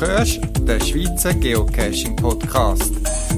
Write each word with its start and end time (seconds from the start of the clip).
hörst 0.00 0.40
den 0.60 0.80
Schweizer 0.80 1.34
Geocaching 1.34 2.16
Podcast. 2.16 2.92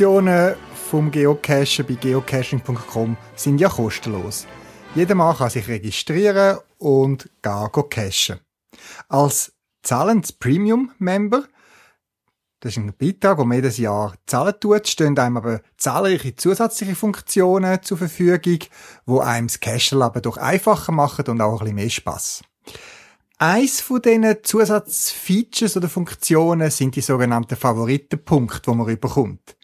Grundfunktionen 0.00 0.54
vom 0.88 1.10
Geocachen 1.10 1.84
bei 1.86 1.92
geocaching.com 1.92 3.18
sind 3.36 3.60
ja 3.60 3.68
kostenlos. 3.68 4.46
Jeder 4.94 5.14
Mann 5.14 5.36
kann 5.36 5.50
sich 5.50 5.68
registrieren 5.68 6.56
und 6.78 7.28
gar 7.42 7.70
cachen. 7.70 8.40
Als 9.10 9.52
zahlendes 9.82 10.32
Premium-Member, 10.32 11.44
das 12.60 12.72
ist 12.72 12.78
ein 12.78 12.94
Beitrag, 12.96 13.36
wo 13.36 13.44
man 13.44 13.58
jedes 13.58 13.76
Jahr 13.76 14.14
zahlen 14.24 14.54
tut, 14.58 14.88
stehen 14.88 15.18
einem 15.18 15.36
aber 15.36 15.60
zahlreiche 15.76 16.34
zusätzliche 16.34 16.94
Funktionen 16.94 17.82
zur 17.82 17.98
Verfügung, 17.98 18.60
wo 19.04 19.20
einem 19.20 19.48
das 19.48 19.60
Cachen-Leben 19.60 20.22
doch 20.22 20.38
einfacher 20.38 20.92
machen 20.92 21.26
und 21.26 21.42
auch 21.42 21.52
ein 21.52 21.58
bisschen 21.58 21.74
mehr 21.74 21.90
Spass. 21.90 22.42
Eins 23.36 23.82
von 23.82 24.00
diesen 24.00 24.36
Zusatzfeatures 24.42 25.76
oder 25.76 25.90
Funktionen 25.90 26.70
sind 26.70 26.96
die 26.96 27.02
sogenannten 27.02 27.56
Favoritenpunkte, 27.56 28.70
die 28.70 28.76
man 28.76 28.88
überkommt. 28.88 29.56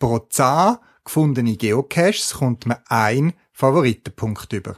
Pro 0.00 0.18
10 0.18 0.78
gefundene 1.04 1.56
Geocaches 1.56 2.32
kommt 2.32 2.64
man 2.64 2.78
ein 2.88 3.34
Favoritenpunkt 3.52 4.50
über. 4.54 4.76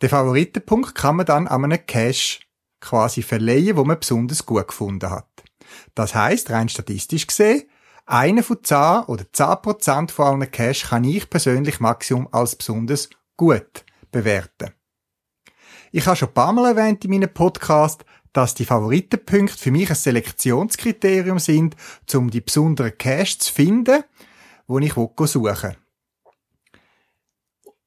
Den 0.00 0.08
Favoritenpunkt 0.08 0.94
kann 0.94 1.16
man 1.16 1.26
dann 1.26 1.48
an 1.48 1.64
einem 1.64 1.84
Cache 1.84 2.38
quasi 2.80 3.22
verleihen, 3.22 3.76
wo 3.76 3.84
man 3.84 3.98
besonders 3.98 4.46
gut 4.46 4.68
gefunden 4.68 5.10
hat. 5.10 5.26
Das 5.96 6.14
heißt, 6.14 6.50
rein 6.50 6.68
statistisch 6.68 7.26
gesehen, 7.26 7.64
eine 8.06 8.44
von 8.44 8.62
10 8.62 8.76
oder 9.08 9.24
10% 9.24 10.12
von 10.12 10.26
allen 10.26 10.50
Caches 10.50 10.90
kann 10.90 11.02
ich 11.02 11.28
persönlich 11.28 11.80
Maximum 11.80 12.28
als 12.30 12.54
besonders 12.54 13.10
gut 13.36 13.84
bewerten. 14.12 14.74
Ich 15.90 16.06
habe 16.06 16.16
schon 16.16 16.28
ein 16.28 16.34
paar 16.34 16.52
Mal 16.52 16.76
erwähnt 16.76 17.04
in 17.04 17.10
meinem 17.10 17.34
Podcast, 17.34 18.04
dass 18.34 18.54
die 18.54 18.66
Favoritenpunkte 18.66 19.56
für 19.56 19.70
mich 19.70 19.88
ein 19.88 19.96
Selektionskriterium 19.96 21.38
sind, 21.38 21.76
um 22.12 22.30
die 22.30 22.42
besonderen 22.42 22.98
Caches 22.98 23.38
zu 23.38 23.52
finden, 23.52 24.02
wo 24.66 24.78
ich 24.80 24.92
suchen 24.92 25.44
will. 25.44 25.76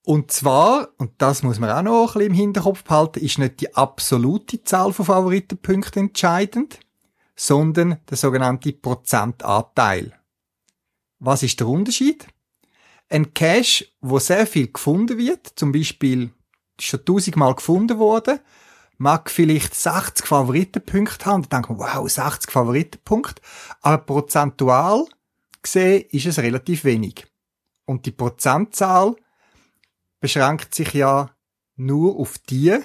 Und 0.03 0.31
zwar, 0.31 0.87
und 0.97 1.11
das 1.17 1.43
muss 1.43 1.59
man 1.59 1.69
auch 1.69 1.81
noch 1.81 2.15
ein 2.15 2.19
bisschen 2.19 2.31
im 2.31 2.33
Hinterkopf 2.33 2.83
behalten, 2.85 3.19
ist 3.19 3.39
nicht 3.39 3.59
die 3.59 3.75
absolute 3.75 4.63
Zahl 4.63 4.93
von 4.93 5.05
Favoritenpunkten 5.05 6.07
entscheidend, 6.07 6.79
sondern 7.35 7.99
der 8.09 8.15
sogenannte 8.15 8.71
Prozentanteil. 8.71 10.17
Was 11.19 11.43
ist 11.43 11.59
der 11.59 11.67
Unterschied? 11.67 12.25
Ein 13.09 13.33
Cache, 13.33 13.87
wo 13.99 14.17
sehr 14.19 14.47
viel 14.47 14.71
gefunden 14.71 15.17
wird, 15.17 15.51
zum 15.55 15.73
Beispiel 15.73 16.31
schon 16.79 17.03
tausendmal 17.03 17.55
gefunden 17.55 17.99
worden, 17.99 18.39
mag 18.97 19.29
vielleicht 19.29 19.75
60 19.75 20.25
Favoritenpunkte 20.25 21.25
haben. 21.25 21.43
Da 21.43 21.57
denkt 21.57 21.69
man, 21.69 21.79
wow, 21.79 22.09
60 22.09 22.51
Favoritenpunkte. 22.51 23.41
Aber 23.81 24.03
prozentual 24.03 25.05
gesehen 25.61 26.05
ist 26.11 26.25
es 26.25 26.39
relativ 26.39 26.83
wenig. 26.83 27.25
Und 27.85 28.05
die 28.05 28.11
Prozentzahl 28.11 29.15
beschränkt 30.19 30.73
sich 30.73 30.93
ja 30.93 31.29
nur 31.75 32.19
auf 32.19 32.37
die 32.39 32.77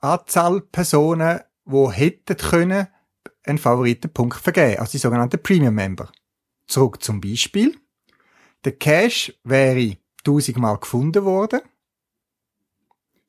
Anzahl 0.00 0.60
Personen, 0.60 1.40
die 1.64 1.92
hätten 1.92 2.36
können 2.36 2.88
einen 3.42 3.58
Favoritenpunkt 3.58 4.38
vergeben, 4.38 4.78
also 4.78 4.92
die 4.92 4.98
sogenannten 4.98 5.42
Premium 5.42 5.74
Member. 5.74 6.10
Zurück 6.66 7.02
zum 7.02 7.20
Beispiel. 7.20 7.78
Der 8.64 8.76
Cache 8.76 9.34
wäre 9.44 9.98
tausendmal 10.22 10.78
gefunden 10.78 11.24
worden 11.24 11.60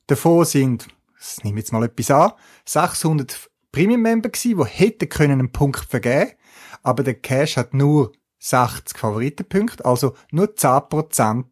Davon 0.07 0.45
sind, 0.45 0.87
ich 1.19 1.43
nehme 1.43 1.59
jetzt 1.59 1.71
mal 1.71 1.83
etwas 1.83 2.11
an, 2.11 2.31
600 2.65 3.49
Premium-Member 3.71 4.29
gewesen, 4.29 4.57
die 4.57 4.65
hätten 4.65 5.09
können 5.09 5.39
einen 5.39 5.51
Punkt 5.51 5.85
vergeben, 5.85 6.31
aber 6.83 7.03
der 7.03 7.15
Cash 7.15 7.57
hat 7.57 7.73
nur 7.73 8.11
60 8.39 8.97
Favoritenpunkte, 8.97 9.85
also 9.85 10.15
nur 10.31 10.47
10% 10.47 11.45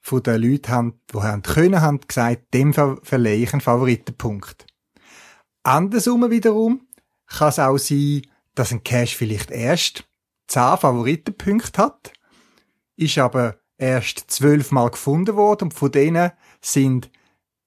von 0.00 0.22
den 0.22 0.42
Leuten 0.42 0.68
haben, 0.68 1.00
die 1.12 1.18
haben 1.18 1.42
können, 1.42 1.80
haben 1.80 2.00
gesagt, 2.00 2.54
dem 2.54 2.72
verleihe 2.74 3.42
ich 3.42 3.52
einen 3.52 3.60
Favoritenpunkt. 3.60 4.66
Andersrum 5.62 6.30
wiederum 6.30 6.86
kann 7.26 7.48
es 7.48 7.58
auch 7.58 7.78
sein, 7.78 8.22
dass 8.54 8.72
ein 8.72 8.84
Cash 8.84 9.16
vielleicht 9.16 9.50
erst 9.50 10.04
10 10.48 10.78
Favoritenpunkte 10.78 11.82
hat, 11.82 12.12
ist 12.96 13.18
aber 13.18 13.56
erst 13.78 14.30
12 14.30 14.72
Mal 14.72 14.90
gefunden 14.90 15.36
worden 15.36 15.64
und 15.64 15.74
von 15.74 15.90
denen 15.90 16.30
sind 16.60 17.10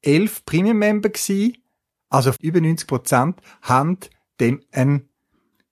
elf 0.01 0.45
Premium-Member 0.45 1.09
gewesen, 1.09 1.57
also 2.09 2.31
über 2.39 2.61
90 2.61 2.87
Prozent, 2.87 3.41
haben 3.61 3.97
dem 4.39 4.63
einen 4.71 5.09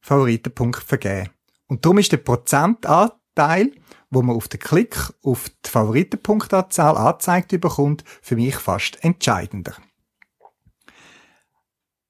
Favoritenpunkt 0.02 0.84
vergeben. 0.84 1.30
Und 1.68 1.86
darum 1.86 1.98
ist 1.98 2.12
der 2.12 2.18
Prozentanteil, 2.18 3.72
wo 4.10 4.22
man 4.22 4.36
auf 4.36 4.48
den 4.48 4.60
Klick 4.60 4.96
auf 5.24 5.50
die 5.66 5.70
Favoritenpunktanzahl 5.70 6.98
angezeigt 6.98 7.60
bekommt, 7.60 8.04
für 8.22 8.36
mich 8.36 8.56
fast 8.56 9.04
entscheidender. 9.04 9.76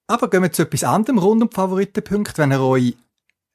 Aber 0.08 0.30
gehen 0.30 0.44
wir 0.44 0.52
zu 0.52 0.62
etwas 0.62 0.84
anderem 0.84 1.18
rund 1.18 1.42
um 1.42 1.50
die 1.50 1.56
Favoritenpunkte. 1.56 2.38
Wenn 2.38 2.52
ihr 2.52 2.62
euch 2.62 2.96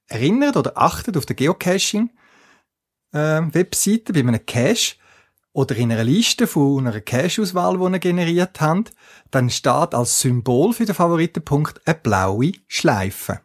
erinnert 0.09 0.57
oder 0.57 0.77
achtet 0.77 1.17
auf 1.17 1.25
der 1.25 1.37
Geocaching-Webseite 1.37 4.13
äh, 4.13 4.13
bei 4.13 4.29
einem 4.29 4.45
Cache, 4.45 4.97
oder 5.53 5.77
in 5.77 5.93
einer 5.93 6.05
Liste 6.05 6.47
von 6.47 6.87
einer 6.87 7.01
Cache-Auswahl, 7.01 7.77
die 7.77 7.85
ihr 7.85 7.99
generiert 7.99 8.61
habt, 8.61 8.93
dann 9.31 9.51
steht 9.51 9.95
als 9.95 10.21
Symbol 10.21 10.73
für 10.73 10.87
den 10.87 10.95
Favoritenpunkt 10.95 11.87
eine 11.87 11.97
blaue 11.97 12.53
Schleife. 12.69 13.41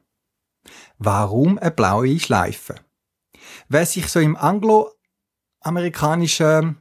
Warum 0.97 1.57
eine 1.57 1.71
blaue 1.71 2.19
Schleife? 2.19 2.75
Wer 3.69 3.85
sich 3.85 4.07
so 4.07 4.19
im 4.19 4.35
angloamerikanischen 4.35 6.77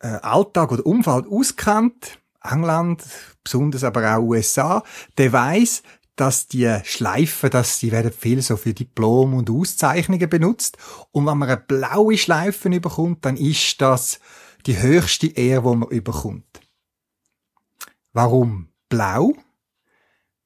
äh, 0.00 0.06
Alltag 0.06 0.72
oder 0.72 0.86
Umfeld 0.86 1.26
auskennt, 1.26 2.18
England, 2.42 3.04
besonders 3.42 3.84
aber 3.84 4.16
auch 4.16 4.22
USA, 4.22 4.82
der 5.16 5.32
weiß, 5.32 5.82
dass 6.16 6.46
die 6.46 6.78
Schleifen, 6.84 7.50
dass 7.50 7.78
sie 7.78 7.90
werden 7.90 8.12
viel 8.12 8.42
so 8.42 8.56
für 8.56 8.74
Diplom 8.74 9.34
und 9.34 9.50
Auszeichnungen 9.50 10.28
benutzt. 10.28 10.76
Und 11.10 11.26
wenn 11.26 11.38
man 11.38 11.48
eine 11.48 11.60
blaue 11.60 12.18
Schleife 12.18 12.68
überkommt, 12.68 13.24
dann 13.24 13.36
ist 13.36 13.80
das 13.80 14.20
die 14.66 14.78
höchste 14.78 15.28
Ehre, 15.28 15.70
die 15.70 15.76
man 15.76 15.88
überkommt. 15.88 16.60
Warum 18.12 18.68
blau? 18.88 19.32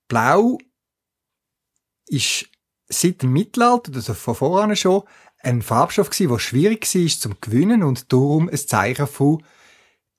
Blau 0.08 0.58
ist 2.06 2.48
seit 2.88 3.22
dem 3.22 3.32
Mittelalter, 3.32 3.92
also 3.94 4.14
von 4.14 4.36
voran 4.36 4.76
schon, 4.76 5.02
ein 5.40 5.62
Farbstoff 5.62 6.10
gewesen, 6.10 6.30
der 6.30 6.38
schwierig 6.38 6.94
war 6.94 7.08
zum 7.08 7.36
Gewinnen 7.40 7.82
und 7.82 8.12
darum 8.12 8.48
ein 8.48 8.56
Zeichen 8.56 9.06
von 9.06 9.42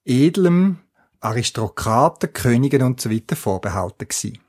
edlem 0.06 0.80
Aristokraten, 1.20 2.32
Königen 2.34 2.84
und 2.84 3.02
so 3.02 3.10
weiter 3.10 3.36
vorbehalten 3.36 4.08
gewesen. 4.08 4.40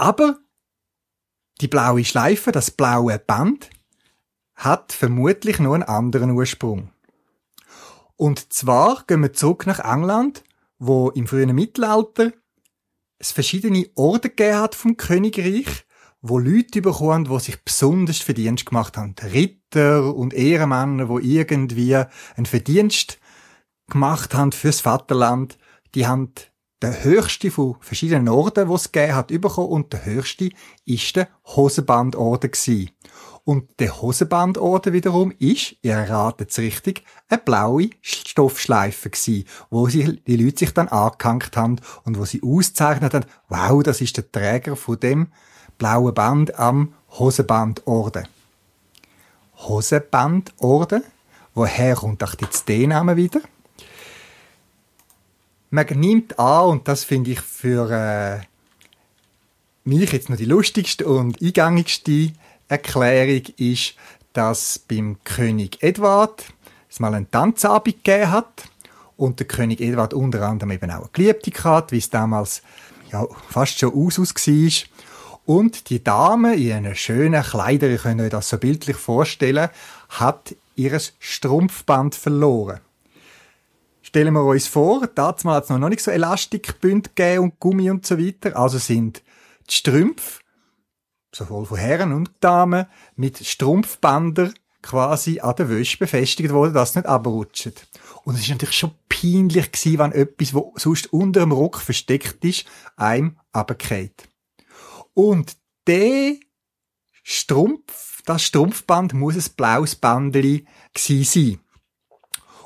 Aber 0.00 0.38
die 1.60 1.68
blaue 1.68 2.06
Schleife, 2.06 2.52
das 2.52 2.70
blaue 2.70 3.18
Band, 3.18 3.68
hat 4.54 4.94
vermutlich 4.94 5.58
nur 5.58 5.74
einen 5.74 5.82
anderen 5.82 6.30
Ursprung. 6.30 6.90
Und 8.16 8.50
zwar 8.50 9.04
gehen 9.06 9.20
wir 9.20 9.34
zurück 9.34 9.66
nach 9.66 9.78
England, 9.78 10.42
wo 10.78 11.10
im 11.10 11.26
frühen 11.26 11.54
Mittelalter 11.54 12.32
es 13.18 13.32
verschiedene 13.32 13.90
Orden 13.94 14.30
gegeben 14.30 14.56
hat 14.56 14.74
vom 14.74 14.96
Königreich, 14.96 15.84
wo 16.22 16.38
Leute 16.38 16.80
bekommen, 16.80 17.26
die 17.26 17.38
sich 17.38 17.62
besonders 17.62 18.20
Verdienst 18.20 18.64
gemacht 18.64 18.96
haben. 18.96 19.14
Ritter 19.22 20.14
und 20.14 20.32
Ehrenmänner, 20.32 21.10
wo 21.10 21.18
irgendwie 21.18 21.94
einen 22.36 22.46
Verdienst 22.46 23.18
gemacht 23.90 24.32
haben 24.32 24.52
fürs 24.52 24.80
Vaterland, 24.80 25.58
die 25.94 26.06
haben 26.06 26.32
der 26.82 27.04
höchste 27.04 27.50
von 27.50 27.76
verschiedenen 27.80 28.28
Orden, 28.28 28.68
die 28.68 28.74
es 28.74 28.90
gegeben 28.90 29.14
hat, 29.14 29.28
bekommen 29.28 29.68
und 29.68 29.92
der 29.92 30.04
höchste 30.04 30.50
ist 30.84 31.16
der 31.16 31.28
Hosenbandorden 31.44 32.50
gewesen. 32.50 32.90
Und 33.44 33.80
der 33.80 34.00
Hosenbandorden 34.00 34.92
wiederum 34.92 35.32
ist, 35.38 35.76
ihr 35.82 35.94
erratet 35.94 36.50
es 36.50 36.58
richtig, 36.58 37.04
eine 37.28 37.40
blaue 37.40 37.90
Stoffschleife 38.00 39.10
gewesen, 39.10 39.44
wo 39.70 39.88
sie, 39.88 40.22
die 40.26 40.36
Leute 40.36 40.58
sich 40.58 40.72
dann 40.72 40.88
angehängt 40.88 41.56
haben 41.56 41.80
und 42.04 42.18
wo 42.18 42.24
sie 42.24 42.42
auszeichnet 42.42 43.14
haben, 43.14 43.26
wow, 43.48 43.82
das 43.82 44.00
ist 44.00 44.16
der 44.16 44.30
Träger 44.30 44.76
von 44.76 45.00
dem 45.00 45.28
blauen 45.78 46.14
Band 46.14 46.58
am 46.58 46.94
Hosenbandorden. 47.18 48.28
Hosenbandorden? 49.56 51.02
Woher 51.54 51.96
kommt 51.96 52.22
auch 52.22 52.34
jetzt 52.40 52.68
der 52.68 52.86
Name 52.86 53.16
wieder? 53.16 53.40
Man 55.70 55.86
nimmt 55.94 56.38
an, 56.38 56.68
und 56.68 56.88
das 56.88 57.04
finde 57.04 57.30
ich 57.30 57.40
für 57.40 57.90
äh, 57.90 58.40
mich 59.84 60.12
jetzt 60.12 60.28
noch 60.28 60.36
die 60.36 60.44
lustigste 60.44 61.06
und 61.06 61.40
eingängigste 61.40 62.32
Erklärung 62.68 63.44
ist, 63.56 63.94
dass 64.32 64.80
beim 64.80 65.18
König 65.22 65.80
Edward 65.80 66.44
es 66.88 66.98
mal 66.98 67.14
einen 67.14 67.30
Tanzabend 67.30 68.02
gegeben 68.04 68.32
hat 68.32 68.64
und 69.16 69.38
der 69.38 69.46
König 69.46 69.80
Edward 69.80 70.12
unter 70.12 70.42
anderem 70.42 70.72
eben 70.72 70.90
auch 70.90 71.02
eine 71.02 71.10
Geliebte 71.12 71.52
hatte, 71.62 71.92
wie 71.92 71.98
es 71.98 72.10
damals 72.10 72.62
ja, 73.12 73.26
fast 73.48 73.78
schon 73.78 73.94
aus 73.94 74.18
war. 74.18 74.86
Und 75.46 75.88
die 75.88 76.02
Dame 76.02 76.56
in 76.56 76.72
einer 76.72 76.94
schönen 76.94 77.42
Kleider, 77.42 77.88
ihr 77.88 77.98
könnt 77.98 78.20
euch 78.20 78.30
das 78.30 78.48
so 78.48 78.58
bildlich 78.58 78.96
vorstellen, 78.96 79.68
hat 80.08 80.54
ihres 80.74 81.12
Strumpfband 81.18 82.14
verloren. 82.14 82.80
Stellen 84.10 84.34
wir 84.34 84.42
uns 84.42 84.66
vor, 84.66 85.06
damals 85.06 85.44
hat 85.44 85.64
es 85.64 85.70
noch 85.70 85.88
nicht 85.88 86.02
so 86.02 86.10
Elastikbünd 86.10 87.14
gegeben 87.14 87.44
und 87.44 87.60
Gummi 87.60 87.90
und 87.92 88.04
so 88.04 88.18
weiter, 88.18 88.56
also 88.56 88.76
sind 88.78 89.22
die 89.68 89.72
Strümpfe 89.72 90.40
sowohl 91.32 91.64
von 91.64 91.78
Herren 91.78 92.12
und 92.12 92.32
Damen, 92.40 92.86
mit 93.14 93.38
Strumpfbänder 93.38 94.52
quasi 94.82 95.38
an 95.38 95.54
der 95.54 95.68
Wäsche 95.68 95.96
befestigt 95.96 96.52
worden, 96.52 96.74
dass 96.74 96.90
es 96.90 96.96
nicht 96.96 97.06
abrutscht. 97.06 97.86
Und 98.24 98.34
es 98.34 98.40
ist 98.40 98.48
natürlich 98.48 98.78
schon 98.78 98.96
peinlich 99.08 99.70
gewesen, 99.70 99.98
wenn 99.98 100.10
etwas, 100.10 100.54
wo 100.54 100.74
sonst 100.76 101.12
unter 101.12 101.38
dem 101.38 101.52
Rock 101.52 101.78
versteckt 101.78 102.44
ist, 102.44 102.64
einem 102.96 103.38
abgeht. 103.52 104.28
Und 105.14 105.56
der 105.86 106.34
Strumpf, 107.22 108.22
das 108.24 108.42
Strumpfband 108.42 109.14
muss 109.14 109.36
ein 109.36 109.54
blaues 109.56 109.94
Bändeli 109.94 110.66
sein. 110.96 111.60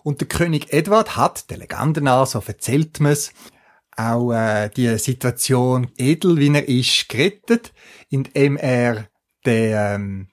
Und 0.04 0.20
der 0.20 0.28
König 0.28 0.72
Edward 0.72 1.16
hat, 1.16 1.50
der 1.50 1.56
Legende 1.56 2.02
nach, 2.02 2.26
so 2.26 2.42
erzählt 2.46 3.00
man 3.00 3.12
es, 3.12 3.32
auch 3.96 4.32
äh, 4.32 4.68
die 4.68 4.98
Situation 4.98 5.90
edel, 5.96 6.36
wie 6.36 6.54
er 6.54 6.68
ist, 6.68 7.08
gerettet, 7.08 7.72
indem 8.10 8.56
er 8.58 9.08
den, 9.46 9.72
ähm, 9.74 10.28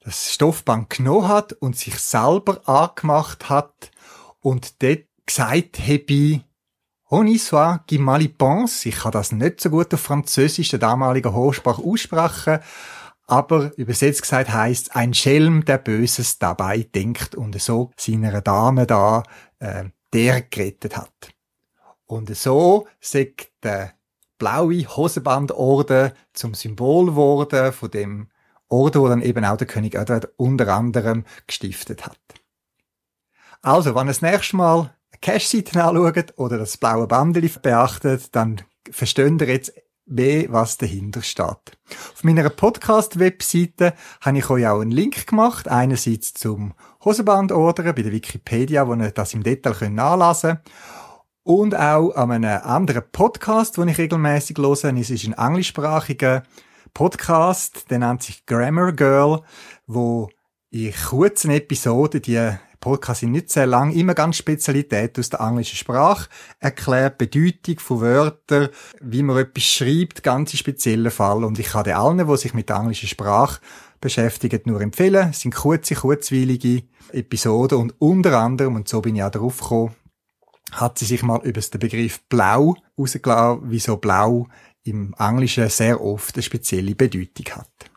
das 0.00 0.32
Stoffband 0.32 0.88
genommen 0.88 1.28
hat 1.28 1.52
und 1.52 1.76
sich 1.76 1.98
selber 1.98 2.66
angemacht 2.66 3.50
hat 3.50 3.90
und 4.40 4.82
dort 4.82 5.04
gesagt 5.26 5.80
habe, 5.80 6.42
Honi 7.10 7.38
soit 7.38 7.86
qui 7.86 7.98
mal 7.98 8.26
pense. 8.28 8.86
Ich 8.88 8.96
kann 8.96 9.12
das 9.12 9.32
nicht 9.32 9.60
so 9.60 9.70
gut 9.70 9.92
auf 9.94 10.00
Französisch, 10.00 10.70
der 10.70 10.78
damalige 10.78 11.32
Hochsprache 11.32 11.82
aussprechen, 11.82 12.60
aber 13.28 13.76
übersetzt 13.76 14.22
gesagt 14.22 14.50
heißt 14.52 14.96
ein 14.96 15.12
Schelm, 15.12 15.64
der 15.64 15.78
Böses 15.78 16.38
dabei 16.38 16.88
denkt 16.94 17.34
und 17.34 17.60
so 17.60 17.92
seiner 17.96 18.40
Dame 18.40 18.86
da, 18.86 19.22
äh, 19.58 19.84
der 20.14 20.40
gerettet 20.42 20.96
hat. 20.96 21.28
Und 22.06 22.34
so 22.34 22.88
sagt 23.00 23.52
der 23.62 23.92
blaue 24.38 24.82
Hosenbandorden 24.84 26.12
zum 26.32 26.54
Symbol 26.54 27.06
geworden 27.06 27.72
von 27.72 27.90
dem 27.90 28.28
Orden, 28.68 29.02
wo 29.02 29.08
dann 29.08 29.22
eben 29.22 29.44
auch 29.44 29.58
der 29.58 29.66
König 29.66 29.94
Edward 29.94 30.32
unter 30.36 30.68
anderem 30.74 31.24
gestiftet 31.46 32.06
hat. 32.06 32.18
Also, 33.60 33.94
wenn 33.94 34.06
ihr 34.06 34.12
das 34.12 34.22
nächste 34.22 34.56
Mal 34.56 34.80
eine 35.10 35.20
Cash-Seite 35.20 35.84
anschaut 35.84 36.38
oder 36.38 36.56
das 36.56 36.78
blaue 36.78 37.06
Bandeli 37.06 37.50
beachtet, 37.60 38.34
dann 38.34 38.62
versteht 38.90 39.40
ihr 39.42 39.48
jetzt 39.48 39.72
mehr, 40.08 40.46
was 40.50 40.78
dahinter 40.78 41.22
steht. 41.22 41.46
Auf 41.46 42.22
meiner 42.22 42.48
Podcast-Webseite 42.48 43.94
habe 44.20 44.38
ich 44.38 44.50
euch 44.50 44.66
auch 44.66 44.80
einen 44.80 44.90
Link 44.90 45.26
gemacht. 45.26 45.68
Einerseits 45.68 46.34
zum 46.34 46.74
Hosenbandordern 47.04 47.94
bei 47.94 48.02
der 48.02 48.12
Wikipedia, 48.12 48.86
wo 48.86 48.94
ihr 48.94 49.10
das 49.10 49.34
im 49.34 49.42
Detail 49.42 49.90
nachlesen 49.90 50.58
könnt 50.58 50.60
und 51.48 51.74
auch 51.74 52.10
an 52.10 52.30
einem 52.30 52.60
anderen 52.62 53.04
Podcast, 53.10 53.78
den 53.78 53.88
ich 53.88 53.96
regelmäßig 53.96 54.58
höre. 54.58 54.94
Es 54.98 55.08
ist 55.08 55.26
ein 55.26 55.32
englischsprachiger 55.32 56.42
Podcast, 56.92 57.90
der 57.90 58.00
nennt 58.00 58.22
sich 58.22 58.44
Grammar 58.44 58.92
Girl, 58.92 59.40
wo 59.86 60.28
in 60.70 60.92
kurzen 60.92 61.50
Episoden, 61.50 62.20
die 62.20 62.52
Podcasts 62.80 63.20
sind 63.20 63.32
nicht 63.32 63.50
sehr 63.50 63.66
lang, 63.66 63.92
immer 63.92 64.14
ganz 64.14 64.36
Spezialität 64.36 65.18
aus 65.18 65.30
der 65.30 65.40
englischen 65.40 65.76
Sprache 65.76 66.28
erklärt, 66.60 67.18
Bedeutung 67.18 67.78
von 67.80 68.00
Wörtern, 68.00 68.68
wie 69.00 69.22
man 69.22 69.38
etwas 69.38 69.64
schreibt, 69.64 70.22
ganz 70.22 70.56
spezielle 70.56 71.10
Fall. 71.10 71.44
Und 71.44 71.58
ich 71.58 71.68
kann 71.68 71.84
den 71.84 71.94
allen, 71.94 72.26
die 72.26 72.36
sich 72.36 72.54
mit 72.54 72.68
der 72.68 72.76
englischen 72.76 73.08
Sprache 73.08 73.60
beschäftigen, 74.00 74.60
nur 74.64 74.80
empfehlen. 74.80 75.30
Es 75.30 75.40
sind 75.40 75.54
kurze, 75.54 75.94
kurzweilige 75.94 76.84
Episoden 77.12 77.78
und 77.78 77.94
unter 78.00 78.38
anderem, 78.38 78.76
und 78.76 78.88
so 78.88 79.00
bin 79.00 79.16
ich 79.16 79.22
auch 79.22 79.30
darauf 79.30 79.60
gekommen, 79.60 79.94
hat 80.72 80.98
sie 80.98 81.06
sich 81.06 81.22
mal 81.22 81.40
über 81.44 81.60
den 81.60 81.80
Begriff 81.80 82.20
blau 82.28 82.76
rausgelassen, 82.98 83.62
wieso 83.64 83.96
blau 83.96 84.46
im 84.84 85.14
Englischen 85.18 85.68
sehr 85.68 86.00
oft 86.00 86.34
eine 86.34 86.42
spezielle 86.42 86.94
Bedeutung 86.94 87.46
hat. 87.56 87.90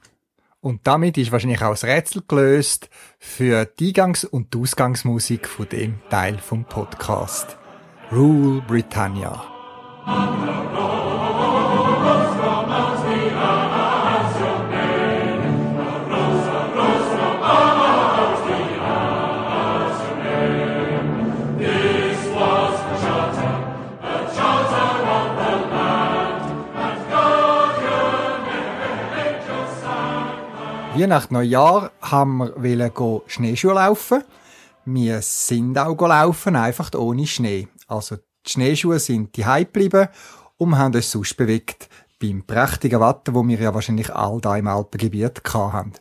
Und 0.61 0.81
damit 0.83 1.17
ist 1.17 1.31
wahrscheinlich 1.31 1.61
auch 1.63 1.71
das 1.71 1.83
Rätsel 1.83 2.21
gelöst 2.27 2.89
für 3.17 3.65
die 3.65 3.93
Eingangs- 3.93 4.25
und 4.25 4.55
Ausgangsmusik 4.55 5.47
von 5.47 5.67
dem 5.67 5.99
Teil 6.09 6.37
vom 6.37 6.65
Podcast. 6.65 7.57
Rule 8.11 8.61
Britannia. 8.67 9.43
Weihnachten, 30.93 31.35
Neujahr 31.35 31.91
haben 32.01 32.51
wir 32.57 33.21
Schneeschuhe 33.25 33.75
laufen. 33.75 34.25
Wir 34.83 35.21
sind 35.21 35.77
auch 35.77 35.97
laufen, 36.01 36.57
einfach 36.57 36.93
ohne 36.95 37.25
Schnee. 37.25 37.69
Also 37.87 38.17
die 38.17 38.51
Schneeschuhe 38.51 38.99
sind 38.99 39.37
die 39.37 39.43
geblieben 39.43 40.09
und 40.57 40.77
haben 40.77 40.93
uns 40.93 41.09
sonst 41.09 41.37
bewegt 41.37 41.87
beim 42.19 42.43
prächtigen 42.43 42.99
Wetter, 42.99 43.33
wo 43.33 43.47
wir 43.47 43.57
ja 43.57 43.73
wahrscheinlich 43.73 44.13
all 44.13 44.41
da 44.41 44.57
im 44.57 44.67
Alpengebiet 44.67 45.41
haben. 45.53 45.93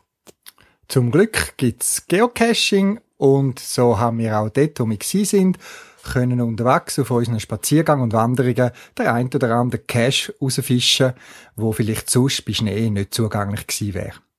Zum 0.88 1.12
Glück 1.12 1.56
gibt's 1.56 2.08
Geocaching 2.08 2.98
und 3.16 3.60
so 3.60 3.96
haben 3.96 4.18
wir 4.18 4.40
auch 4.40 4.48
dort, 4.48 4.80
wo 4.80 4.88
wir 4.88 4.98
sind, 5.00 5.56
können 6.02 6.40
unterwegs 6.40 6.98
auf 6.98 7.12
unseren 7.12 7.38
Spaziergang 7.38 8.02
und 8.02 8.12
Wanderungen 8.12 8.72
der 8.98 9.14
ein 9.14 9.28
oder 9.32 9.54
andere 9.54 9.82
Cache 9.82 10.34
rausfischen, 10.42 11.12
wo 11.54 11.70
vielleicht 11.70 12.10
sonst 12.10 12.44
bei 12.44 12.54
Schnee 12.54 12.90
nicht 12.90 13.14
zugänglich 13.14 13.68
gewesen 13.68 13.94
wäre. 13.94 14.29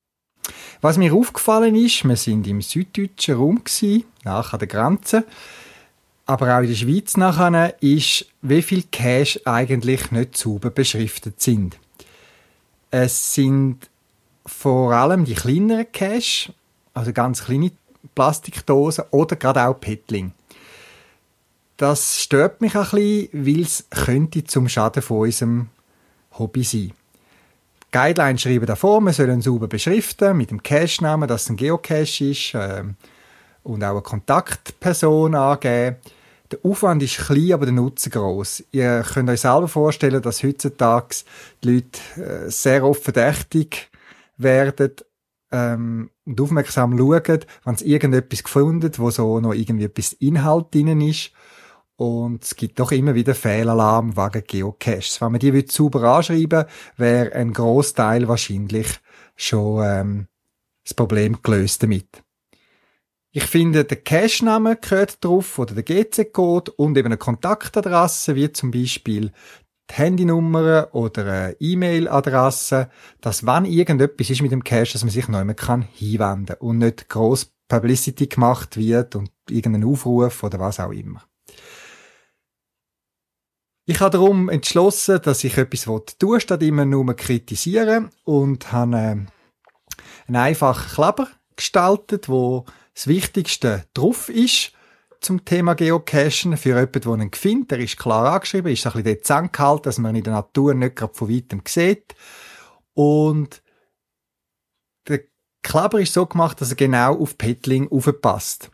Was 0.82 0.98
mir 0.98 1.14
aufgefallen 1.14 1.76
ist, 1.76 2.04
wir 2.04 2.16
sind 2.16 2.48
im 2.48 2.62
süddeutschen 2.62 3.36
Raum 3.36 3.62
nach 4.24 4.58
der 4.58 4.68
Grenze, 4.68 5.26
aber 6.26 6.58
auch 6.58 6.62
in 6.62 6.70
der 6.70 6.76
Schweiz 6.76 7.18
nachher, 7.18 7.76
ist, 7.82 8.26
wie 8.42 8.62
viele 8.62 8.84
Cash 8.84 9.40
eigentlich 9.46 10.12
nicht 10.12 10.38
sauber 10.38 10.70
beschriftet 10.70 11.42
sind. 11.42 11.78
Es 12.90 13.34
sind 13.34 13.90
vor 14.46 14.94
allem 14.94 15.26
die 15.26 15.36
kleineren 15.36 15.92
Cash, 15.92 16.52
also 16.94 17.14
ganz 17.14 17.46
kleine 17.46 17.72
Plastikdosen 18.16 19.06
oder 19.12 19.36
gerade 19.36 19.68
auch 19.68 19.80
Petling. 19.80 20.34
das 21.78 22.22
stört 22.22 22.62
mich 22.62 22.76
ein 22.76 22.82
bisschen, 22.82 23.30
weil 23.34 23.62
es 23.62 23.86
könnte 23.90 24.44
zum 24.44 24.70
Schaden 24.70 25.02
von 25.02 25.20
unserem 25.22 25.70
Hobby 26.38 26.64
sein. 26.64 26.94
Guidelines 27.92 28.42
schreiben 28.42 28.66
davor, 28.66 29.02
wir 29.02 29.12
sollen 29.12 29.42
sauber 29.42 29.68
beschriften 29.68 30.38
mit 30.38 30.50
dem 30.50 30.64
Cache-Namen, 30.64 31.28
dass 31.28 31.44
es 31.44 31.50
ein 31.50 31.58
Geocache 31.58 32.26
ist 32.26 32.54
äh, 32.54 32.84
und 33.64 33.84
auch 33.84 33.92
eine 33.92 34.02
Kontaktperson 34.02 35.36
angeben. 35.36 35.98
Der 36.52 36.60
Aufwand 36.64 37.04
ist 37.04 37.18
klein, 37.18 37.54
aber 37.54 37.66
der 37.66 37.74
Nutzen 37.74 38.12
groß. 38.12 38.64
Ihr 38.72 39.04
könnt 39.14 39.30
euch 39.30 39.42
selber 39.42 39.68
vorstellen, 39.68 40.22
dass 40.22 40.44
heutzutage 40.44 41.16
die 41.64 41.74
Leute 41.74 42.22
äh, 42.22 42.50
sehr 42.50 42.86
oft 42.86 43.04
verdächtig 43.04 43.90
werden 44.38 44.92
ähm, 45.52 46.10
und 46.26 46.40
aufmerksam 46.40 46.98
schauen, 46.98 47.40
wenn 47.66 47.76
sie 47.76 47.86
irgendetwas 47.86 48.44
gefunden, 48.44 48.92
wo 48.98 49.10
so 49.12 49.40
noch 49.40 49.54
irgendwie 49.54 49.86
etwas 49.86 50.14
Inhalt 50.14 50.74
drin 50.74 51.02
ist. 51.02 51.32
Und 52.02 52.44
es 52.44 52.56
gibt 52.56 52.80
doch 52.80 52.92
immer 52.92 53.14
wieder 53.14 53.36
Fehlalarm 53.36 54.18
wegen 54.18 54.44
Geocaches. 54.44 55.22
Wenn 55.22 55.34
man 55.34 55.40
die 55.40 55.66
sauber 55.68 56.02
anschreiben 56.18 56.66
wäre 56.98 57.32
ein 57.34 57.54
Großteil 57.54 58.28
wahrscheinlich 58.28 58.88
schon 59.36 59.84
ähm, 59.86 60.28
das 60.84 60.96
Problem 60.96 61.44
gelöst 61.44 61.84
damit. 61.84 62.24
Ich 63.30 63.44
finde, 63.44 63.86
der 63.86 63.98
Cache-Name 63.98 64.78
gehört 64.78 65.24
drauf 65.24 65.60
oder 65.60 65.76
der 65.76 65.84
GC-Code 65.84 66.72
und 66.72 66.98
eben 66.98 67.06
eine 67.06 67.18
Kontaktadresse, 67.18 68.34
wie 68.36 68.52
zum 68.52 68.72
Beispiel 68.72 69.32
die 69.92 69.94
Handynummer 69.94 70.88
oder 70.94 71.22
eine 71.28 71.56
E-Mail-Adresse, 71.60 72.90
dass 73.22 73.46
wenn 73.46 73.66
irgendetwas 73.66 74.32
ist 74.32 74.42
mit 74.42 74.52
dem 74.52 74.64
Cache, 74.64 74.94
dass 74.94 75.04
man 75.04 75.12
sich 75.12 75.28
mehr 75.28 75.54
kann 75.54 75.84
hinwenden 75.84 76.56
und 76.62 76.80
nicht 76.80 77.10
gross 77.10 77.54
Publicity 77.68 78.26
gemacht 78.26 78.76
wird 78.76 79.16
und 79.16 79.30
irgendein 79.52 79.84
Aufruf 79.84 80.42
oder 80.42 80.58
was 80.60 80.80
auch 80.80 80.92
immer. 80.92 81.22
Ich 83.92 84.00
habe 84.00 84.12
darum 84.12 84.48
entschlossen, 84.48 85.20
dass 85.22 85.44
ich 85.44 85.58
etwas 85.58 85.84
tun 86.18 86.40
statt 86.40 86.64
immer 86.64 86.86
nur 86.86 87.14
kritisieren 87.14 88.10
und 88.24 88.72
habe 88.72 88.96
äh, 88.96 89.00
einen 89.00 89.28
einfachen 90.30 90.90
Kleber 90.96 91.28
gestaltet, 91.58 92.30
wo 92.30 92.64
das 92.94 93.08
Wichtigste 93.08 93.84
drauf 93.94 94.30
ist 94.30 94.72
zum 95.20 95.44
Thema 95.44 95.74
Geocachen. 95.74 96.56
Für 96.56 96.70
jemanden, 96.70 97.02
der 97.02 97.12
einen 97.12 97.34
findet, 97.34 97.72
der 97.72 97.80
ist 97.80 97.98
klar 97.98 98.32
angeschrieben, 98.32 98.72
ist 98.72 98.88
ein 98.88 98.94
bisschen 98.94 99.14
dort 99.14 99.26
zusammengehalten, 99.26 99.84
dass 99.84 99.98
man 99.98 100.16
in 100.16 100.24
der 100.24 100.34
Natur 100.36 100.74
nicht 100.74 100.96
gerade 100.96 101.14
von 101.14 101.30
weitem 101.30 101.62
sieht. 101.68 102.16
Und 102.94 103.62
der 105.10 105.20
Kleber 105.64 106.00
ist 106.00 106.14
so 106.14 106.26
gemacht, 106.26 106.62
dass 106.62 106.70
er 106.70 106.78
genau 106.78 107.20
auf 107.20 107.38
Petling 107.38 107.92
aufpasst. 107.92 108.72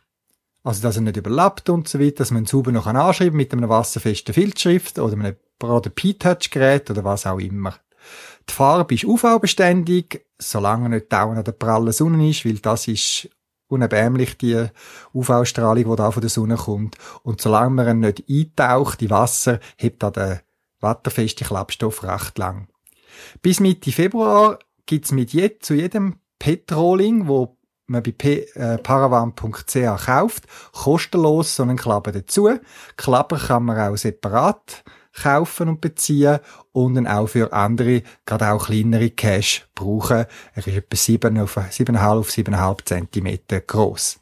Also, 0.67 0.81
dass 0.81 0.97
er 0.97 1.01
nicht 1.01 1.15
überlappt 1.15 1.69
und 1.69 1.88
so 1.88 1.97
weiter, 1.97 2.17
dass 2.17 2.31
man 2.31 2.43
ihn 2.43 2.45
sauber 2.45 2.74
noch 2.74 2.88
anschreiben 2.88 3.38
mit 3.38 3.53
einem 3.53 3.69
wasserfesten 3.69 4.33
Filzschrift 4.33 5.00
oder 5.00 5.13
einem 5.13 5.38
oder 5.63 5.89
P-Touch-Gerät 5.89 6.91
oder 6.91 7.05
was 7.05 7.25
auch 7.25 7.39
immer. 7.39 7.74
Die 8.50 8.53
Farbe 8.53 8.95
ist 8.95 9.05
UV-beständig, 9.05 10.25
solange 10.38 10.88
er 10.88 10.89
nicht 10.89 11.13
dauernd 11.13 11.38
an 11.38 11.45
der 11.45 11.53
prallen 11.53 11.93
Sonne 11.93 12.29
ist, 12.29 12.43
weil 12.43 12.57
das 12.59 12.89
ist 12.89 13.29
unerbärmlich, 13.69 14.38
die 14.38 14.65
UV-Strahlung, 15.13 15.89
die 15.89 15.95
da 15.95 16.12
von 16.12 16.19
der 16.19 16.29
Sonne 16.29 16.57
kommt. 16.57 16.97
Und 17.24 17.39
solange 17.39 17.69
man 17.69 18.00
nicht 18.01 18.25
eintaucht 18.29 19.01
in 19.01 19.09
Wasser, 19.09 19.62
hebt 19.77 20.03
da 20.03 20.12
der 20.12 20.41
wasserfeste 20.81 21.45
Klappstoff 21.45 22.03
recht 22.03 22.38
lang. 22.38 22.67
Bis 23.41 23.62
Mitte 23.62 23.93
Februar 23.93 24.59
gibt's 24.86 25.13
mit 25.13 25.31
je, 25.31 25.59
zu 25.59 25.75
jedem 25.75 26.19
Petroling, 26.39 27.29
wo 27.29 27.56
man 27.88 28.03
bei 28.03 28.48
äh, 28.53 28.77
paravan.ch 28.77 30.06
kauft, 30.06 30.44
kostenlos 30.74 31.56
so 31.56 31.63
einen 31.63 31.77
Klapper 31.77 32.12
dazu. 32.12 32.50
Klapper 32.98 33.38
kann 33.38 33.63
man 33.63 33.79
auch 33.79 33.98
separat 33.98 34.84
kaufen 35.13 35.70
und 35.70 35.82
beziehen 35.82 36.39
und 36.74 36.96
dann 36.96 37.08
auch 37.08 37.27
für 37.27 37.51
andere, 37.51 38.03
gerade 38.25 38.51
auch 38.51 38.67
kleinere 38.67 39.10
Cash 39.10 39.67
brauchen. 39.74 40.25
Er 40.53 40.58
ist 40.58 40.67
etwa 40.67 40.96
7 40.96 41.39
auf 41.39 41.58
7,5 41.58 42.08
auf 42.08 42.29
7,5 42.29 42.86
cm 42.86 43.63
groß. 43.65 44.20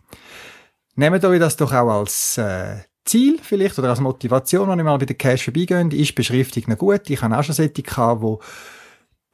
Nehmt 0.96 1.26
euch 1.26 1.40
das 1.40 1.58
doch 1.58 1.74
auch 1.74 2.00
als 2.00 2.38
äh, 2.38 2.78
Ziel 3.04 3.40
vielleicht 3.42 3.78
oder 3.78 3.90
als 3.90 4.00
Motivation, 4.00 4.70
wenn 4.70 4.80
ihr 4.80 4.86
mal 4.86 4.98
bei 4.98 5.06
der 5.06 5.18
Cash 5.18 5.44
vorbeigeht. 5.44 5.94
Ist 5.94 6.16
Beschriftung 6.16 6.64
noch 6.68 6.78
gut? 6.78 7.10
Ich 7.10 7.22
habe 7.22 7.38
auch 7.38 7.44
schon 7.44 7.56
solche 7.56 7.84
gehabt, 7.84 8.22
wo 8.22 8.40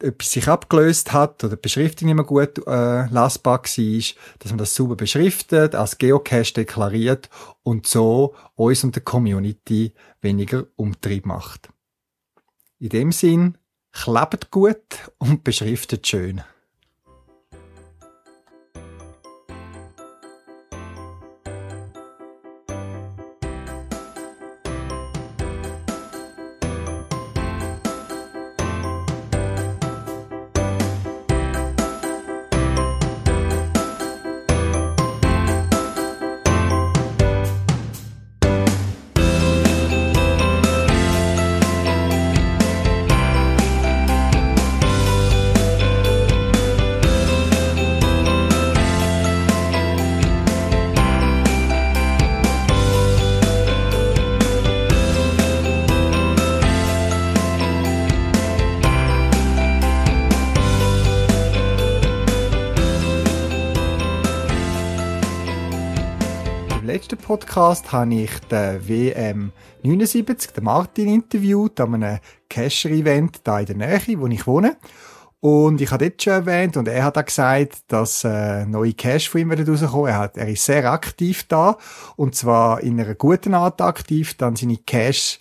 etwas 0.04 0.32
sich 0.32 0.48
abgelöst 0.48 1.14
hat 1.14 1.44
oder 1.44 1.56
die 1.56 1.62
Beschriftung 1.62 2.08
nicht 2.08 2.16
mehr 2.16 2.26
gut 2.26 2.58
äh, 2.68 3.06
lesbar 3.08 3.62
war, 3.62 4.02
dass 4.40 4.52
man 4.52 4.58
das 4.58 4.76
sauber 4.76 4.96
beschriftet, 4.96 5.76
als 5.76 5.98
Geocache 5.98 6.54
deklariert 6.54 7.30
und 7.64 7.88
so 7.88 8.36
uns 8.56 8.84
und 8.84 8.96
der 8.96 9.04
Community 9.04 9.94
weniger 10.22 10.66
Umtrieb 10.76 11.26
macht. 11.26 11.70
In 12.80 12.90
dem 12.90 13.12
Sinn, 13.12 13.58
klebt 13.92 14.52
gut 14.52 15.12
und 15.18 15.44
beschriftet 15.44 16.08
schön. 16.08 16.42
Podcast 67.72 67.94
habe 67.94 68.14
ich 68.16 68.38
den 68.52 68.86
WM 68.86 69.52
79, 69.84 70.52
den 70.52 70.66
Martin, 70.66 71.08
interviewt 71.08 71.80
an 71.80 71.96
einem 71.96 72.20
Cacher-Event 72.50 73.40
da 73.46 73.62
in 73.62 73.66
der 73.66 73.76
Nähe, 73.78 74.20
wo 74.20 74.28
ich 74.28 74.46
wohne. 74.46 74.76
Und 75.40 75.80
ich 75.80 75.90
habe 75.90 76.10
dort 76.10 76.22
schon 76.22 76.34
erwähnt, 76.34 76.76
und 76.76 76.90
er 76.90 77.06
hat 77.06 77.18
auch 77.18 77.24
gesagt, 77.24 77.84
dass 77.88 78.26
äh, 78.26 78.66
neue 78.66 78.92
Cash 78.92 79.30
von 79.30 79.40
ihm 79.40 79.52
rauskommen. 79.54 80.10
Er, 80.10 80.18
hat, 80.18 80.36
er 80.36 80.50
ist 80.50 80.66
sehr 80.66 80.92
aktiv 80.92 81.46
da, 81.48 81.78
und 82.18 82.36
zwar 82.36 82.82
in 82.82 83.00
einer 83.00 83.16
guten 83.16 83.54
Art 83.54 83.80
aktiv, 83.80 84.34
dann 84.34 84.58
seine 84.58 84.76
Cash 84.76 85.40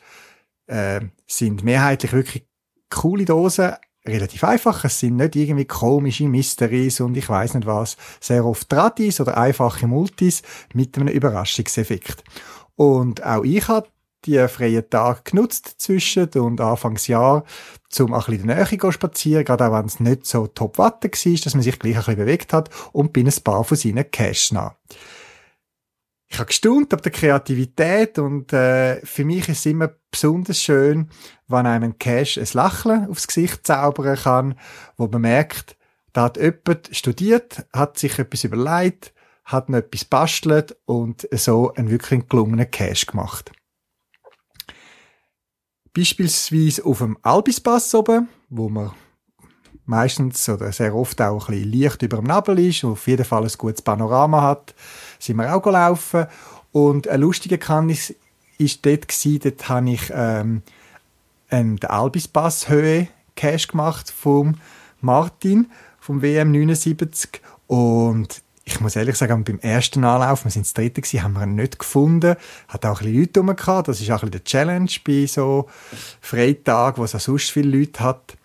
äh, 0.69 1.01
sind 1.27 1.65
mehrheitlich 1.65 2.13
wirklich 2.13 2.47
coole 2.91 3.25
Dosen, 3.25 3.73
relativ 4.07 4.45
einfach. 4.45 4.85
Es 4.85 5.01
sind 5.01 5.17
nicht 5.17 5.37
irgendwie 5.37 5.65
komische 5.65 6.29
Mysteries 6.29 7.01
und 7.01 7.17
ich 7.17 7.29
weiß 7.29 7.55
nicht 7.55 7.67
was. 7.67 7.97
Sehr 8.21 8.45
oft 8.45 8.69
Tradis 8.69 9.21
oder 9.21 9.37
einfache 9.37 9.87
Multis 9.87 10.43
mit 10.75 10.97
einem 10.97 11.09
Überraschungseffekt. 11.09 12.25
Und 12.77 13.25
auch 13.25 13.45
ich 13.45 13.69
habe 13.69 13.89
die 14.27 14.47
freien 14.49 14.89
Tage 14.91 15.21
genutzt 15.25 15.77
zwischen 15.79 16.29
und 16.35 16.61
Anfangsjahr, 16.61 17.45
um 17.99 18.13
ein 18.13 18.21
bisschen 18.21 18.41
in 18.41 18.47
der 18.49 18.69
Nähe 18.69 18.93
spazieren, 18.93 19.45
gerade 19.45 19.67
auch 19.67 19.73
wenn 19.73 19.87
es 19.87 20.01
nicht 20.01 20.27
so 20.27 20.47
top 20.47 20.79
Watte 20.79 21.09
war, 21.09 21.35
dass 21.45 21.55
man 21.55 21.63
sich 21.63 21.79
gleich 21.79 21.95
ein 21.95 22.01
bisschen 22.01 22.17
bewegt 22.17 22.53
hat 22.53 22.69
und 22.93 23.13
bin 23.13 23.27
ein 23.27 23.43
paar 23.43 23.65
von 23.65 23.77
seinen 23.77 24.11
Cash 24.11 24.53
nach 24.53 24.75
ich 26.31 26.39
habe 26.39 26.47
gestaunt 26.47 26.95
ab 26.95 27.03
der 27.03 27.11
Kreativität 27.11 28.19
und 28.19 28.53
äh, 28.53 29.05
für 29.05 29.25
mich 29.25 29.49
ist 29.49 29.59
es 29.59 29.67
immer 29.67 29.91
besonders 30.13 30.63
schön, 30.63 31.11
wenn 31.49 31.67
einem 31.67 31.99
Cash 31.99 32.39
ein 32.39 32.47
Lächeln 32.53 33.11
aufs 33.11 33.27
Gesicht 33.27 33.67
zaubern 33.67 34.17
kann, 34.17 34.59
wo 34.97 35.09
man 35.09 35.23
merkt, 35.23 35.77
da 36.13 36.25
hat 36.25 36.37
jemand 36.37 36.89
studiert, 36.93 37.67
hat 37.73 37.99
sich 37.99 38.19
etwas 38.21 38.45
überlegt, 38.45 39.13
hat 39.45 39.69
noch 39.69 39.79
etwas 39.79 40.05
bastelt 40.05 40.77
und 40.85 41.29
so 41.33 41.75
einen 41.75 41.91
wirklich 41.91 42.29
gelungenen 42.29 42.71
Cash 42.71 43.07
gemacht. 43.07 43.51
Beispielsweise 45.93 46.85
auf 46.85 46.99
dem 46.99 47.19
Albispass 47.23 47.93
oben, 47.93 48.29
wo 48.49 48.69
man 48.69 48.93
meistens 49.91 50.49
oder 50.49 50.73
sehr 50.73 50.95
oft 50.95 51.21
auch 51.21 51.49
ein 51.49 51.55
bisschen 51.55 51.71
Licht 51.71 52.03
über 52.03 52.17
dem 52.17 52.27
Nabel 52.27 52.59
ist 52.61 52.85
und 52.85 52.93
auf 52.93 53.07
jeden 53.07 53.25
Fall 53.25 53.43
ein 53.43 53.53
gutes 53.59 53.83
Panorama 53.83 54.41
hat, 54.41 54.75
sind 55.19 55.37
wir 55.37 55.55
auch 55.55 55.61
gelaufen. 55.61 56.27
Und 56.73 57.09
ein 57.09 57.21
lustiger 57.21 57.59
Kannis 57.59 58.15
ist 58.57 58.87
dort 58.87 59.09
gewesen, 59.09 59.41
dort 59.43 59.69
habe 59.69 59.91
ich 59.91 60.11
ähm, 60.15 60.63
einen 61.51 61.83
Albispass 61.83 62.69
Höhe 62.69 63.09
Cash 63.35 63.69
gemacht 63.69 64.11
vom 64.11 64.55
Martin 65.01 65.71
vom 65.99 66.23
WM 66.23 66.53
79 66.53 67.43
und 67.67 68.43
ich 68.65 68.81
muss 68.81 68.95
ehrlich 68.95 69.17
sagen, 69.17 69.43
beim 69.43 69.59
ersten 69.59 70.05
Anlauf, 70.05 70.45
wir 70.45 70.51
sind 70.51 70.65
das 70.65 70.75
dritte 70.75 71.01
gewesen, 71.01 71.25
haben 71.25 71.33
wir 71.33 71.43
ihn 71.43 71.57
nicht 71.57 71.79
gefunden. 71.79 72.37
Hat 72.69 72.87
auch 72.87 73.01
ein 73.01 73.07
bisschen 73.07 73.45
Leute 73.45 73.67
rum. 73.67 73.83
Das 73.85 74.01
ist 74.01 74.11
auch 74.11 74.23
ein 74.23 74.31
bisschen 74.31 74.31
der 74.31 74.45
Challenge 74.45 74.91
bei 75.05 75.27
so 75.27 75.69
Freitagen, 76.21 76.99
wo 76.99 77.05
es 77.05 77.15
auch 77.17 77.21
sonst 77.21 77.51
viele 77.51 77.77
Leute 77.77 78.01
hat. 78.01 78.37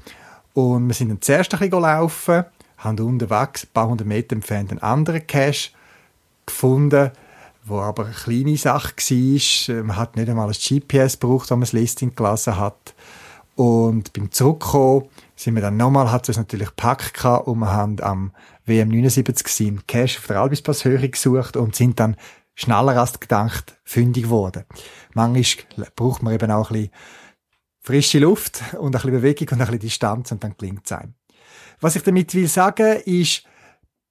Und 0.55 0.88
wir 0.88 0.93
sind 0.93 1.09
dann 1.09 1.21
zuerst 1.21 1.53
ein 1.53 1.59
bisschen 1.59 1.81
laufen, 1.81 2.45
haben 2.77 3.00
unterwegs, 3.00 3.65
ein 3.65 3.69
paar 3.74 3.89
hundert 3.89 4.07
Meter 4.07 4.38
entfernt, 4.38 4.71
einen 4.71 4.81
anderen 4.81 5.27
Cache 5.27 5.71
gefunden, 6.45 7.12
wo 7.65 7.81
aber 7.81 8.05
eine 8.05 8.13
kleine 8.13 8.55
Sache 8.55 8.95
war. 8.95 9.83
Man 9.83 9.97
hat 9.97 10.15
nicht 10.15 10.29
einmal 10.29 10.47
ein 10.47 10.53
GPS 10.53 11.19
gebraucht, 11.19 11.50
wenn 11.50 11.59
man 11.59 11.65
das 11.65 11.74
Listing 11.74 12.15
gelassen 12.15 12.57
hat. 12.57 12.95
Und 13.55 14.13
beim 14.13 14.31
Zurückkommen 14.31 15.09
sind 15.35 15.55
wir 15.55 15.62
dann 15.62 15.75
nochmal, 15.75 16.09
hat 16.09 16.29
es 16.29 16.38
natürlich 16.38 16.69
gepackt 16.69 17.25
und 17.25 17.59
wir 17.59 17.74
haben 17.74 18.01
am 18.01 18.31
WM 18.65 18.88
79 18.88 19.67
einen 19.67 19.85
Cache 19.88 20.19
auf 20.19 20.27
der 20.27 20.39
Albispasshöhe 20.39 21.09
gesucht 21.09 21.57
und 21.57 21.75
sind 21.75 22.00
dann 22.00 22.15
schneller 22.53 22.97
als 22.97 23.19
gedacht 23.19 23.75
fündig 23.83 24.24
geworden. 24.24 24.63
Manchmal 25.13 25.89
braucht 25.97 26.24
man 26.24 26.33
eben 26.33 26.50
auch 26.50 26.71
ein 26.71 26.83
bisschen 26.83 26.91
frische 27.86 28.18
Luft 28.18 28.63
und 28.80 28.88
ein 28.88 28.92
bisschen 28.92 29.12
Bewegung 29.12 29.48
und 29.51 29.62
ein 29.62 29.65
bisschen 29.68 29.80
Distanz 29.80 30.32
und 30.32 30.44
dann 30.44 30.58
klingt 30.58 30.86
es 30.86 30.92
einem. 30.92 31.13
Was 31.80 31.96
ich 31.96 32.01
damit 32.01 32.34
will 32.34 32.48
sagen, 32.48 33.00
ist, 33.06 33.44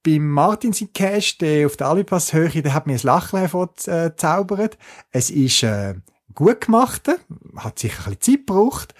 beim 0.04 0.28
Martinsin 0.30 0.92
Cache, 0.92 1.38
der 1.40 1.66
auf 1.66 1.76
der 1.76 1.88
Albipass-Höhe, 1.88 2.62
der 2.62 2.72
hat 2.72 2.86
mir 2.86 2.92
ein 2.92 3.00
Lachen 3.02 3.40
hervorgezaubert. 3.40 4.78
Es 5.10 5.30
ist 5.30 5.64
äh, 5.64 5.94
gut 6.34 6.60
gemacht, 6.60 7.08
hat 7.56 7.78
sicher 7.78 8.06
ein 8.06 8.16
bisschen 8.16 8.38
Zeit 8.38 8.46
gebraucht, 8.46 8.94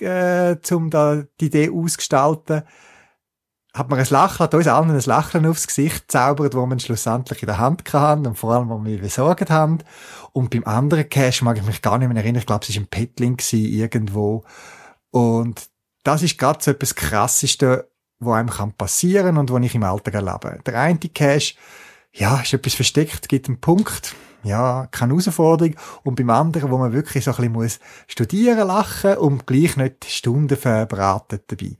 äh, 0.00 0.56
um 0.74 0.90
da 0.90 1.22
die 1.40 1.46
Idee 1.46 1.70
ausgestalten 1.70 2.62
hat 3.76 3.90
man 3.90 3.98
ein 3.98 4.06
Lachen, 4.08 4.38
hat 4.38 4.54
uns 4.54 4.66
allen 4.66 4.90
ein 4.90 5.00
Lachen 5.00 5.44
aufs 5.44 5.66
Gesicht 5.66 6.10
zaubert, 6.10 6.54
wo 6.54 6.64
man 6.64 6.80
schlussendlich 6.80 7.42
in 7.42 7.46
der 7.46 7.58
Hand 7.58 7.92
hatten 7.92 8.26
und 8.26 8.38
vor 8.38 8.54
allem, 8.54 8.70
wo 8.70 8.82
wir 8.82 8.98
besorgt 8.98 9.50
haben. 9.50 9.78
Und 10.32 10.48
beim 10.48 10.64
anderen 10.64 11.06
Cache 11.10 11.44
mag 11.44 11.58
ich 11.58 11.66
mich 11.66 11.82
gar 11.82 11.98
nicht 11.98 12.08
mehr 12.08 12.16
erinnern. 12.16 12.40
Ich 12.40 12.46
glaube, 12.46 12.64
es 12.66 12.74
war 12.74 12.82
ein 12.82 12.86
Petling 12.86 13.36
irgendwo. 13.52 14.44
Und 15.10 15.68
das 16.04 16.22
ist 16.22 16.38
gerade 16.38 16.62
so 16.62 16.70
etwas 16.70 16.94
Krasseste, 16.94 17.90
wo 18.18 18.32
einem 18.32 18.48
kann 18.48 18.72
passieren 18.72 19.36
und 19.36 19.50
wo 19.50 19.58
ich 19.58 19.74
im 19.74 19.82
Alltag 19.82 20.14
erlebe. 20.14 20.58
Der 20.64 20.80
eine 20.80 20.98
Cache, 20.98 21.54
ja, 22.14 22.40
ist 22.40 22.54
etwas 22.54 22.74
versteckt, 22.74 23.28
gibt 23.28 23.48
einen 23.48 23.60
Punkt, 23.60 24.14
ja, 24.42 24.86
keine 24.90 25.12
Herausforderung. 25.12 25.74
Und 26.02 26.14
beim 26.14 26.30
anderen, 26.30 26.70
wo 26.70 26.78
man 26.78 26.94
wirklich 26.94 27.24
so 27.24 27.32
ein 27.32 27.36
bisschen 27.36 27.52
muss 27.52 27.78
studieren, 28.06 28.68
lachen 28.68 29.18
und 29.18 29.46
gleich 29.46 29.76
nicht 29.76 30.06
Stunden 30.06 30.56
verbraten 30.56 31.40
dabei. 31.46 31.76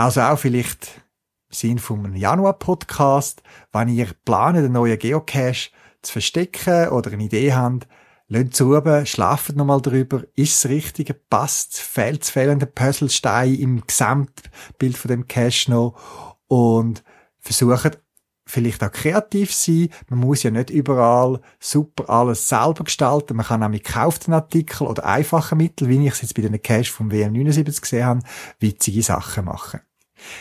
Also 0.00 0.22
auch 0.22 0.38
vielleicht 0.38 1.02
im 1.50 1.78
Sinn 1.78 1.80
einem 1.90 2.16
Januar-Podcast, 2.16 3.42
wenn 3.70 3.88
ihr 3.88 4.06
plant, 4.24 4.56
einen 4.56 4.72
neuen 4.72 4.98
Geocache 4.98 5.72
zu 6.00 6.12
verstecken 6.12 6.88
oder 6.88 7.12
eine 7.12 7.24
Idee 7.24 7.52
habt, 7.52 7.86
lasst 8.26 8.54
zu 8.54 8.74
oben, 8.74 9.04
schlaft 9.04 9.56
nochmal 9.56 9.82
drüber, 9.82 10.22
ist 10.36 10.64
das 10.64 10.70
Richtige, 10.70 11.12
passt, 11.12 11.76
fehlt 11.76 12.22
das 12.22 12.30
fehlende 12.30 12.64
Puzzlestein 12.64 13.54
im 13.56 13.86
Gesamtbild 13.86 14.96
von 14.96 15.10
dem 15.10 15.28
Cache 15.28 15.70
noch 15.70 16.38
und 16.48 17.04
versucht 17.38 18.00
vielleicht 18.46 18.82
auch 18.82 18.92
kreativ 18.92 19.52
sein. 19.52 19.90
Man 20.08 20.20
muss 20.20 20.44
ja 20.44 20.50
nicht 20.50 20.70
überall 20.70 21.42
super 21.58 22.08
alles 22.08 22.48
selber 22.48 22.84
gestalten. 22.84 23.36
Man 23.36 23.44
kann 23.44 23.62
auch 23.62 23.68
mit 23.68 23.84
gekauften 23.84 24.32
Artikeln 24.32 24.88
oder 24.88 25.04
einfachen 25.04 25.58
Mitteln, 25.58 25.90
wie 25.90 26.06
ich 26.06 26.14
es 26.14 26.22
jetzt 26.22 26.34
bei 26.34 26.40
den 26.40 26.62
Cache 26.62 26.90
vom 26.90 27.10
WM79 27.10 27.82
gesehen 27.82 28.06
habe, 28.06 28.22
witzige 28.60 29.02
Sachen 29.02 29.44
machen. 29.44 29.80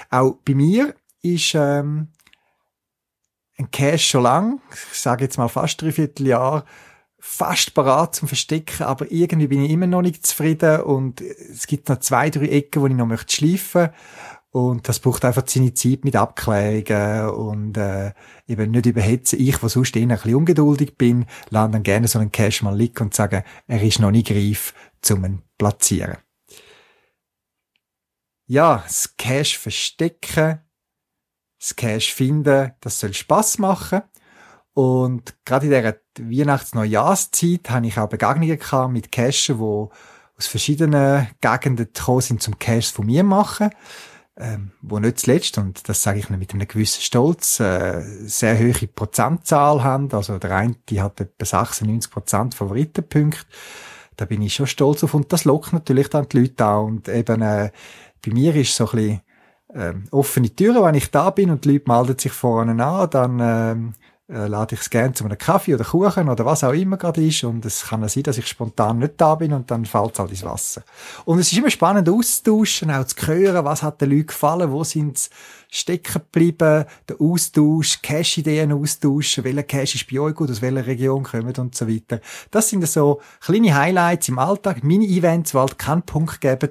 Auch 0.09 0.37
bei 0.45 0.55
mir 0.55 0.95
ist 1.21 1.53
ähm, 1.55 2.09
ein 3.57 3.71
Cache 3.71 3.99
schon 3.99 4.23
lang, 4.23 4.61
ich 4.91 4.99
sage 4.99 5.25
jetzt 5.25 5.37
mal 5.37 5.49
fast 5.49 5.81
dreiviertel 5.81 6.27
Jahr, 6.27 6.65
fast 7.19 7.73
parat 7.73 8.15
zum 8.15 8.27
Verstecken, 8.27 8.83
aber 8.83 9.11
irgendwie 9.11 9.47
bin 9.47 9.63
ich 9.63 9.71
immer 9.71 9.87
noch 9.87 10.01
nicht 10.01 10.25
zufrieden 10.25 10.81
und 10.81 11.21
es 11.21 11.67
gibt 11.67 11.89
noch 11.89 11.99
zwei, 11.99 12.29
drei 12.29 12.47
Ecken, 12.47 12.81
wo 12.81 12.87
ich 12.87 12.93
noch 12.93 13.05
möchte 13.05 13.35
schleifen 13.35 13.89
und 14.51 14.87
das 14.87 14.99
braucht 14.99 15.25
einfach 15.25 15.43
seine 15.45 15.73
Zeit 15.73 16.05
mit 16.05 16.15
Abklärungen 16.15 17.29
und 17.29 17.77
äh, 17.77 18.13
eben 18.47 18.71
nicht 18.71 18.87
überhetzen. 18.87 19.39
Ich, 19.39 19.61
was 19.61 19.73
sonst 19.73 19.95
eher 19.95 20.03
ein 20.03 20.09
bisschen 20.09 20.35
ungeduldig 20.35 20.97
bin, 20.97 21.25
lande 21.49 21.75
dann 21.75 21.83
gerne 21.83 22.07
so 22.07 22.17
einen 22.17 22.31
Cache 22.31 22.63
mal 22.63 22.75
liegen 22.75 23.03
und 23.03 23.13
sage, 23.13 23.43
er 23.67 23.81
ist 23.83 23.99
noch 23.99 24.11
nicht 24.11 24.27
greif 24.27 24.73
zum 25.01 25.43
Platzieren 25.57 26.17
ja, 28.49 28.83
das 28.85 29.15
Cash 29.15 29.59
verstecken, 29.59 30.59
das 31.59 31.75
Cash 31.75 32.13
finden, 32.13 32.71
das 32.81 32.99
soll 32.99 33.13
Spaß 33.13 33.59
machen. 33.59 34.01
Und 34.73 35.35
gerade 35.45 35.67
in 35.67 35.71
dieser 35.71 35.95
Weihnachts-Neujahrszeit 36.17 37.69
habe 37.69 37.87
ich 37.87 37.97
auch 37.99 38.09
Begegnungen 38.09 38.91
mit 38.91 39.11
Caches, 39.11 39.45
die 39.45 39.53
aus 39.53 40.47
verschiedenen 40.47 41.27
Gegenden 41.41 41.89
gekommen 41.93 42.21
sind 42.21 42.41
zum 42.41 42.57
Caches 42.57 42.89
von 42.89 43.05
mir 43.05 43.23
machen, 43.23 43.69
ähm, 44.35 44.71
wo 44.81 44.97
nicht 44.97 45.19
zuletzt, 45.19 45.59
und 45.59 45.87
das 45.87 46.01
sage 46.01 46.17
ich 46.19 46.29
mit 46.31 46.51
einem 46.51 46.67
gewissen 46.67 47.01
Stolz, 47.01 47.59
äh, 47.59 48.01
sehr 48.25 48.57
hohe 48.57 48.87
Prozentzahl 48.87 49.83
haben. 49.83 50.11
Also 50.11 50.39
der 50.39 50.51
eine, 50.55 50.75
die 50.89 51.01
hat 51.01 51.21
etwa 51.21 51.45
96 51.45 52.09
Prozent 52.09 52.55
Favoritenpunkte. 52.55 53.45
Da 54.15 54.25
bin 54.25 54.41
ich 54.41 54.55
schon 54.55 54.67
stolz 54.67 55.03
auf 55.03 55.13
und 55.13 55.31
das 55.31 55.45
lockt 55.45 55.71
natürlich 55.71 56.09
dann 56.09 56.27
die 56.27 56.39
Leute 56.39 56.65
auch 56.65 56.85
und 56.85 57.07
eben 57.07 57.41
äh, 57.41 57.71
bei 58.25 58.31
mir 58.31 58.55
ist 58.55 58.75
so 58.75 58.85
ein 58.85 58.91
bisschen 58.95 59.21
ähm, 59.73 60.03
offene 60.11 60.49
Türen, 60.49 60.83
wenn 60.83 60.95
ich 60.95 61.11
da 61.11 61.29
bin 61.29 61.51
und 61.51 61.65
die 61.65 61.73
Leute 61.73 61.91
melden 61.91 62.17
sich 62.17 62.31
vorne 62.31 62.83
an, 62.83 63.09
dann 63.09 63.39
ähm, 63.41 63.93
äh, 64.29 64.47
lade 64.47 64.75
ich 64.75 64.81
es 64.81 64.89
gerne 64.89 65.13
zu 65.13 65.25
einem 65.25 65.37
Kaffee 65.37 65.73
oder 65.73 65.83
Kuchen 65.83 66.29
oder 66.29 66.45
was 66.45 66.63
auch 66.63 66.73
immer 66.73 66.97
gerade 66.97 67.25
ist 67.25 67.43
und 67.43 67.65
es 67.65 67.87
kann 67.87 68.03
auch 68.03 68.09
sein, 68.09 68.23
dass 68.23 68.37
ich 68.37 68.47
spontan 68.47 68.99
nicht 68.99 69.13
da 69.17 69.35
bin 69.35 69.53
und 69.53 69.71
dann 69.71 69.85
fällt 69.85 70.13
es 70.13 70.19
halt 70.19 70.31
ins 70.31 70.43
Wasser. 70.43 70.83
Und 71.25 71.39
es 71.39 71.51
ist 71.51 71.57
immer 71.57 71.69
spannend 71.71 72.07
auszutauschen, 72.07 72.91
auch 72.91 73.05
zu 73.05 73.15
hören, 73.27 73.65
was 73.65 73.81
hat 73.81 74.01
den 74.01 74.11
Leuten 74.11 74.27
gefallen, 74.27 74.71
wo 74.71 74.83
sind 74.83 75.17
sie 75.17 75.29
stecken 75.71 76.13
geblieben, 76.13 76.85
der 77.07 77.19
Austausch, 77.19 78.01
Cash-Ideen 78.01 78.71
austauschen, 78.71 79.43
welcher 79.43 79.63
Cash 79.63 79.95
ist 79.95 80.11
bei 80.11 80.19
euch 80.19 80.35
gut, 80.35 80.49
aus 80.49 80.61
welcher 80.61 80.85
Region 80.85 81.23
kommen 81.23 81.53
und 81.57 81.75
so 81.75 81.87
weiter. 81.87 82.21
Das 82.51 82.69
sind 82.69 82.87
so 82.87 83.21
kleine 83.39 83.75
Highlights 83.75 84.29
im 84.29 84.39
Alltag, 84.39 84.83
Mini-Events, 84.83 85.51
die 85.51 85.57
halt 85.57 85.77
keinen 85.77 86.01
Punkt 86.01 86.41
geben, 86.41 86.69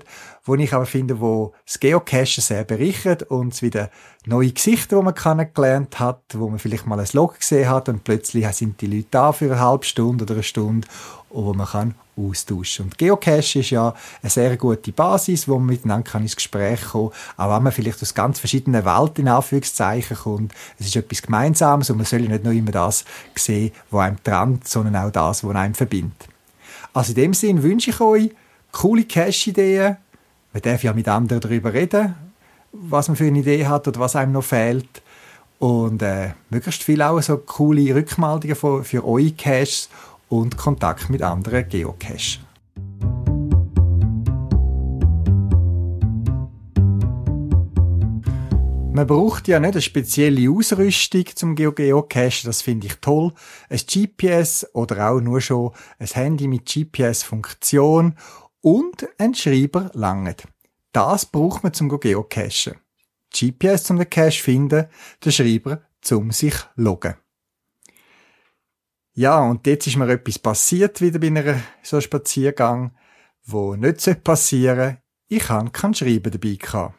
wo 0.49 0.55
ich 0.55 0.73
aber 0.73 0.87
finde, 0.87 1.21
wo 1.21 1.53
das 1.67 1.79
Geocachen 1.79 2.43
sehr 2.43 2.65
berichtet 2.65 3.23
und 3.25 3.53
es 3.53 3.63
wieder 3.63 3.91
neue 4.25 4.51
Gesichter, 4.51 4.97
die 4.97 5.05
man 5.05 5.15
kennengelernt 5.15 6.01
hat, 6.01 6.23
wo 6.33 6.49
man 6.49 6.59
vielleicht 6.59 6.87
mal 6.87 6.99
ein 6.99 7.07
Log 7.13 7.39
gesehen 7.39 7.69
hat 7.69 7.89
und 7.89 8.03
plötzlich 8.03 8.47
sind 8.53 8.81
die 8.81 8.87
Leute 8.87 9.09
da 9.11 9.33
für 9.33 9.45
eine 9.45 9.61
halbe 9.61 9.85
Stunde 9.85 10.25
oder 10.25 10.35
eine 10.35 10.43
Stunde, 10.43 10.89
wo 11.29 11.53
man 11.53 11.67
kann 11.67 11.95
austauschen. 12.17 12.87
Und 12.87 12.99
Geocache 12.99 13.61
ist 13.61 13.71
ja 13.71 13.95
eine 14.23 14.31
sehr 14.31 14.57
gute 14.57 14.91
Basis, 14.91 15.47
wo 15.47 15.59
man 15.59 15.67
miteinander 15.67 16.11
kann 16.11 16.23
ins 16.23 16.35
Gespräch 16.35 16.81
kommen 16.83 17.11
kann, 17.11 17.47
auch 17.47 17.55
wenn 17.55 17.63
man 17.65 17.73
vielleicht 17.73 18.03
aus 18.03 18.15
ganz 18.15 18.41
verschiedenen 18.41 18.85
Welten 18.85 19.27
in 19.27 19.29
Anführungszeichen 19.29 20.17
kommt. 20.17 20.55
Es 20.79 20.87
ist 20.87 20.97
etwas 20.97 21.23
Gemeinsames 21.23 21.91
und 21.91 21.99
man 21.99 22.07
soll 22.07 22.21
nicht 22.21 22.43
nur 22.43 22.55
immer 22.55 22.73
das 22.73 23.05
sehen, 23.35 23.73
was 23.91 24.07
einem 24.07 24.23
trennt, 24.25 24.67
sondern 24.67 24.97
auch 24.97 25.13
das, 25.13 25.45
was 25.45 25.55
einem 25.55 25.75
verbindet. 25.75 26.27
Also 26.95 27.11
in 27.11 27.17
dem 27.17 27.35
Sinn 27.35 27.63
wünsche 27.63 27.91
ich 27.91 28.01
euch 28.01 28.31
coole 28.73 29.05
Cache-Ideen, 29.05 29.99
man 30.59 30.73
darf 30.73 30.83
ja 30.83 30.93
mit 30.93 31.07
anderen 31.07 31.41
darüber 31.41 31.73
reden, 31.73 32.17
was 32.73 33.07
man 33.07 33.17
für 33.17 33.27
eine 33.27 33.39
Idee 33.39 33.67
hat 33.67 33.87
oder 33.87 34.01
was 34.01 34.17
einem 34.17 34.33
noch 34.33 34.43
fehlt. 34.43 35.03
Und 35.61 36.03
äh, 36.03 36.31
möglichst 36.51 36.83
viel 36.83 37.01
auch 37.01 37.21
so 37.21 37.39
coole 37.39 37.95
Rückmeldungen 37.95 38.57
für, 38.57 38.83
für 38.83 39.07
eure 39.07 39.31
Caches 39.31 39.89
und 40.29 40.57
Kontakt 40.57 41.11
mit 41.11 41.23
anderen 41.23 41.69
Geocachen. 41.69 42.43
Man 48.93 49.07
braucht 49.07 49.47
ja 49.47 49.61
nicht 49.61 49.75
eine 49.75 49.81
spezielle 49.81 50.51
Ausrüstung 50.51 51.25
zum 51.37 51.55
Geocachen, 51.55 52.47
das 52.47 52.63
finde 52.63 52.89
ich 52.89 52.97
toll. 52.97 53.33
Ein 53.69 53.79
GPS 53.79 54.67
oder 54.73 55.11
auch 55.11 55.21
nur 55.21 55.41
schon 55.41 55.71
ein 56.01 56.09
Handy 56.09 56.49
mit 56.49 56.67
GPS-Funktion 56.67 58.17
und 58.61 59.09
ein 59.19 59.35
Schreiber 59.35 59.91
langet. 59.95 60.45
Das 60.93 61.27
braucht 61.27 61.63
man 61.63 61.73
zum 61.75 61.89
Geocachen. 61.89 62.77
GPS 63.33 63.85
zum 63.85 63.99
den 63.99 64.09
Cache 64.09 64.43
finden, 64.43 64.87
der 65.25 65.31
Schreiber 65.31 65.83
zum 66.01 66.31
sich 66.31 66.55
loggen. 66.77 67.15
Ja, 69.15 69.41
und 69.41 69.67
jetzt 69.67 69.87
ist 69.87 69.97
mir 69.97 70.09
etwas 70.09 70.39
passiert 70.39 71.01
wieder 71.01 71.19
bei 71.19 71.27
einer 71.27 71.61
so 71.83 72.01
Spaziergang, 72.01 72.93
wo 73.45 73.75
nicht 73.75 74.23
passieren. 74.23 74.99
Ich 75.27 75.49
habe 75.49 75.71
kein 75.71 75.95
Schreiben 75.95 76.31
dabei 76.31 76.55
gehabt. 76.55 76.95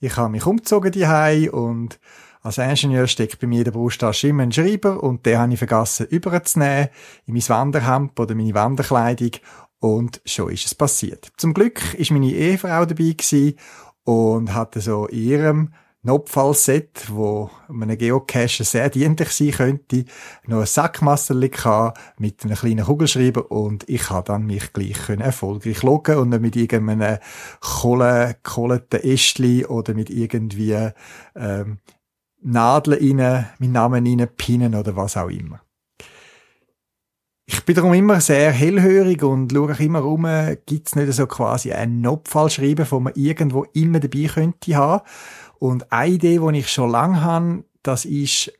Ich 0.00 0.16
habe 0.16 0.30
mich 0.30 0.46
umgezogen 0.46 0.92
die 0.92 1.50
und 1.50 1.98
als 2.42 2.58
Ingenieur 2.58 3.06
steckt 3.06 3.38
bei 3.38 3.46
mir 3.46 3.58
in 3.58 3.64
der 3.64 3.70
Brusttasche 3.72 4.28
immer 4.28 4.44
ein 4.44 4.52
Schreiber 4.52 5.02
und 5.02 5.26
den 5.26 5.38
habe 5.38 5.52
ich 5.52 5.58
vergessen 5.58 6.06
überzunehmen 6.06 6.88
in 7.26 7.34
mein 7.34 7.48
Wanderhemd 7.48 8.18
oder 8.18 8.34
meine 8.34 8.54
Wanderkleidung 8.54 9.32
und 9.80 10.20
schon 10.24 10.52
ist 10.52 10.66
es 10.66 10.74
passiert. 10.74 11.32
Zum 11.36 11.54
Glück 11.54 11.94
ist 11.94 12.10
meine 12.10 12.30
Ehefrau 12.30 12.84
dabei 12.84 13.14
gewesen 13.16 13.56
und 14.04 14.54
hatte 14.54 14.80
so 14.80 15.06
in 15.06 15.18
ihrem 15.18 15.74
Notfallset, 16.02 17.10
wo 17.10 17.50
einem 17.68 17.98
Geocacher 17.98 18.64
sehr 18.64 18.88
dienlich 18.88 19.28
sein 19.30 19.50
könnte, 19.50 20.06
noch 20.46 20.60
ein 20.60 20.66
Sackmasserli 20.66 21.50
mit 22.18 22.42
einem 22.42 22.56
kleinen 22.56 22.86
Kugelschreiber 22.86 23.50
und 23.50 23.86
ich 23.86 24.08
habe 24.08 24.26
dann 24.26 24.46
mich 24.46 24.72
gleich 24.72 25.10
erfolgreich 25.10 25.82
loggen 25.82 26.16
und 26.16 26.30
nicht 26.30 26.40
mit 26.40 26.56
irgendeinem 26.56 27.18
Kohle, 27.60 28.36
kohleten 28.42 29.00
Ästli 29.00 29.66
oder 29.66 29.92
mit 29.92 30.08
irgendwie 30.08 30.90
ähm, 31.36 31.78
Nadeln 32.40 33.20
rein, 33.20 33.46
meinen 33.58 33.72
Namen 33.72 34.06
rein, 34.06 34.28
pinnen 34.38 34.74
oder 34.74 34.96
was 34.96 35.18
auch 35.18 35.28
immer. 35.28 35.60
Ich 37.60 37.66
bin 37.66 37.74
darum 37.74 37.92
immer 37.92 38.22
sehr 38.22 38.52
hellhörig 38.52 39.22
und 39.22 39.52
schaue 39.52 39.74
auch 39.74 39.80
immer 39.80 39.98
rum, 39.98 40.26
gibt 40.64 40.88
es 40.88 40.96
nicht 40.96 41.12
so 41.12 41.26
quasi 41.26 41.72
einen 41.72 42.00
Notfallschreiben, 42.00 42.90
wo 42.90 43.00
man 43.00 43.12
irgendwo 43.14 43.64
immer 43.74 44.00
dabei 44.00 44.28
könnte 44.28 44.74
haben. 44.76 45.04
Und 45.58 45.92
eine 45.92 46.14
Idee, 46.14 46.38
die 46.38 46.58
ich 46.58 46.72
schon 46.72 46.90
lange 46.90 47.20
habe, 47.20 47.64
das 47.82 48.06
ist 48.06 48.50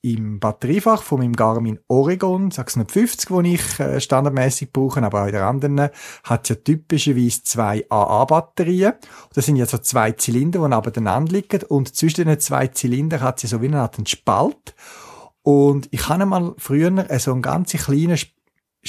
im 0.00 0.40
Batteriefach 0.40 1.02
von 1.02 1.18
meinem 1.18 1.34
Garmin 1.34 1.78
Oregon 1.88 2.50
650, 2.50 3.28
den 3.28 3.44
ich 3.44 3.80
äh, 3.80 4.00
standardmäßig 4.00 4.72
brauche, 4.72 5.02
aber 5.02 5.24
auch 5.24 5.26
in 5.26 5.32
der 5.32 5.46
anderen, 5.46 5.90
hat 6.24 6.48
ja 6.48 6.54
typischerweise 6.54 7.42
zwei 7.42 7.84
AA-Batterien. 7.90 8.94
Das 9.34 9.44
sind 9.44 9.56
ja 9.56 9.66
so 9.66 9.76
zwei 9.76 10.12
Zylinder, 10.12 10.60
die 10.60 10.74
nebeneinander 10.74 11.32
liegen 11.32 11.64
und 11.64 11.94
zwischen 11.94 12.24
den 12.24 12.40
zwei 12.40 12.68
Zylindern 12.68 13.20
hat 13.20 13.40
sie 13.40 13.46
so 13.46 13.60
wie 13.60 13.66
einen 13.66 14.06
Spalt. 14.06 14.74
Und 15.42 15.88
ich 15.92 16.08
habe 16.08 16.26
mal 16.26 16.54
früher 16.56 17.06
so 17.18 17.32
einen 17.32 17.42
ganz 17.42 17.72
kleinen 17.72 18.18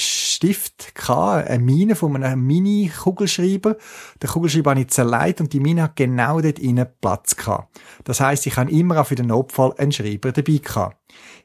Stift 0.00 0.94
gehabt, 0.94 1.48
eine 1.48 1.62
Mine 1.62 1.94
von 1.94 2.22
einem 2.22 2.46
Mini-Kugelschreiber. 2.46 3.76
Der 4.20 4.28
Kugelschreiber 4.28 4.70
habe 4.70 4.80
ich 4.80 4.88
zerlegt 4.88 5.40
und 5.40 5.52
die 5.52 5.60
Mine 5.60 5.82
hat 5.84 5.96
genau 5.96 6.40
dort 6.40 6.58
innen 6.58 6.86
Platz 7.00 7.36
gehabt. 7.36 7.78
Das 8.04 8.20
heisst, 8.20 8.46
ich 8.46 8.56
habe 8.56 8.70
immer 8.70 9.00
auch 9.00 9.06
für 9.06 9.14
den 9.14 9.26
Notfall 9.26 9.74
einen 9.78 9.92
Schreiber 9.92 10.32
dabei 10.32 10.58
gehabt. 10.58 10.96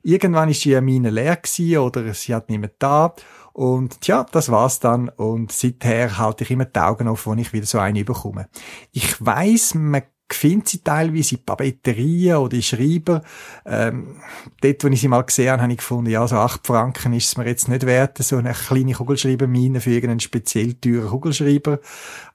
Irgendwann 0.04 0.50
ist 0.50 0.64
die 0.66 0.80
Mine 0.82 1.10
leer 1.10 1.38
gewesen 1.38 1.78
oder 1.78 2.14
sie 2.14 2.34
hat 2.34 2.50
mehr 2.50 2.70
da. 2.80 3.14
Und 3.54 4.02
tja, 4.02 4.26
das 4.32 4.50
war's 4.50 4.80
dann. 4.80 5.10
Und 5.10 5.52
seither 5.52 6.18
halte 6.18 6.44
ich 6.44 6.52
immer 6.52 6.66
die 6.66 6.80
Augen 6.80 7.08
auf, 7.08 7.26
wenn 7.26 7.40
ich 7.40 7.54
wieder 7.54 7.66
so 7.66 7.80
eine 7.80 8.04
bekomme. 8.04 8.50
Ich 8.92 9.26
weiss, 9.26 9.74
man 9.74 10.04
findet 10.32 10.70
sie 10.70 10.80
teilweise 10.80 11.36
in 11.36 11.44
Papeterien 11.44 12.38
oder 12.38 12.56
in 12.56 12.64
Schreiber. 12.64 13.22
Ähm, 13.66 14.22
dort, 14.62 14.84
wo 14.84 14.88
ich 14.88 15.02
sie 15.02 15.08
mal 15.08 15.22
gesehen 15.22 15.52
habe, 15.52 15.62
habe 15.62 15.72
ich 15.72 15.78
gefunden, 15.78 16.10
ja, 16.10 16.28
so 16.28 16.38
acht 16.38 16.66
Franken 16.66 17.14
ist 17.14 17.28
es 17.28 17.38
mir 17.38 17.46
jetzt 17.46 17.68
nicht 17.68 17.86
wert, 17.86 18.18
so 18.18 18.38
eine 18.38 18.54
kleine 18.54 18.94
Kugelschreibermine 18.94 19.82
für 19.82 19.92
irgendeinen 19.92 20.20
speziell 20.20 20.74
teuren 20.76 21.10
Kugelschreiber. 21.10 21.80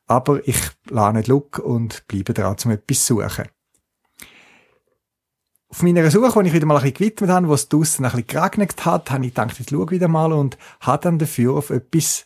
Aber 0.06 0.46
ich 0.46 0.58
lasse 0.88 1.16
nicht 1.16 1.28
Look 1.28 1.58
und 1.58 2.06
bleibe 2.06 2.34
dran, 2.34 2.56
um 2.64 2.70
etwas 2.70 3.04
zu 3.04 3.14
suchen. 3.14 3.46
Auf 5.68 5.82
meiner 5.84 6.10
Suche, 6.10 6.42
die 6.42 6.48
ich 6.48 6.54
wieder 6.54 6.66
mal 6.66 6.76
ein 6.76 6.82
bisschen 6.82 6.96
gewidmet 6.96 7.30
habe, 7.30 7.48
wo 7.48 7.54
es 7.54 7.68
draussen 7.68 8.04
ein 8.04 8.10
bisschen 8.10 8.26
geregnet 8.26 8.84
hat, 8.84 9.10
habe 9.12 9.24
ich 9.24 9.34
gedacht, 9.34 9.56
jetzt 9.58 9.70
schau 9.70 9.88
wieder 9.88 10.08
mal 10.08 10.32
und 10.32 10.58
habe 10.80 11.02
dann 11.02 11.18
dafür 11.20 11.54
auf 11.54 11.70
etwas 11.70 12.24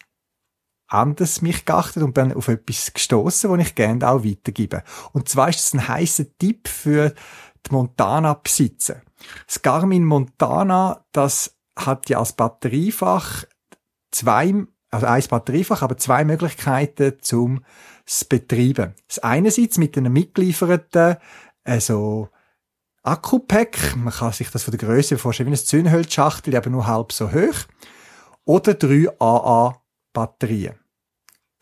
anders 0.95 1.43
mich 1.43 1.65
geachtet 1.65 2.03
und 2.03 2.15
bin 2.15 2.33
auf 2.33 2.49
etwas 2.49 2.93
gestoßen, 2.93 3.51
wo 3.51 3.57
ich 3.57 3.75
gerne 3.75 4.09
auch 4.09 4.25
weitergebe. 4.25 4.83
Und 5.13 5.29
zwar 5.29 5.49
ist 5.49 5.61
es 5.61 5.75
ein 5.75 5.87
heißer 5.87 6.25
Tipp 6.39 6.69
für 6.69 7.15
die 7.67 7.73
Montana-Besitzer. 7.73 9.03
Das 9.47 9.63
Garmin 9.63 10.05
Montana, 10.05 11.05
das 11.13 11.57
hat 11.77 12.09
ja 12.09 12.19
als 12.19 12.33
Batteriefach 12.33 13.45
zwei, 14.11 14.55
also 14.91 15.07
ein 15.07 15.25
Batteriefach, 15.29 15.83
aber 15.83 15.97
zwei 15.97 16.25
Möglichkeiten 16.25 17.15
zum 17.21 17.65
zu 18.07 18.29
betreiben. 18.29 18.95
Das 19.09 19.19
einerseits 19.21 19.79
mit 19.79 19.97
einem 19.97 20.13
mitgelieferten, 20.13 21.17
also 21.65 22.29
Akku-Pack, 23.03 23.97
man 23.97 24.13
kann 24.13 24.33
sich 24.33 24.51
das 24.51 24.65
von 24.65 24.77
der 24.77 24.87
Größe 24.87 25.19
vorstellen 25.19 25.49
wie 25.49 25.55
eine 25.55 25.63
Zündhölzschachtel, 25.63 26.57
aber 26.57 26.71
nur 26.71 26.87
halb 26.87 27.13
so 27.13 27.33
hoch, 27.33 27.67
oder 28.45 28.75
drei 28.75 29.09
AA 29.19 29.81
Batterien. 30.13 30.75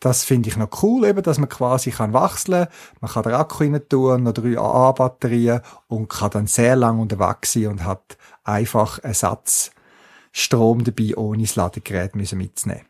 Das 0.03 0.25
finde 0.25 0.49
ich 0.49 0.57
noch 0.57 0.83
cool, 0.83 1.05
eben, 1.05 1.23
dass 1.23 1.39
man 1.39 1.47
quasi 1.47 1.89
kann 1.89 2.13
wechseln 2.13 2.67
Man 2.99 3.09
kann 3.09 3.23
den 3.23 3.35
Akku 3.35 3.63
rein 3.63 3.81
tun, 3.87 4.23
noch 4.23 4.33
drei 4.33 4.57
AA-Batterien 4.57 5.61
und 5.87 6.09
kann 6.09 6.29
dann 6.29 6.45
sehr 6.45 6.75
lang 6.75 6.99
unterwegs 6.99 7.53
sein 7.53 7.67
und 7.67 7.85
hat 7.85 8.17
einfach 8.43 8.99
Ersatzstrom 9.01 10.83
dabei, 10.83 11.15
ohne 11.15 11.43
das 11.43 11.55
Ladegerät 11.55 12.17
mitzunehmen. 12.17 12.83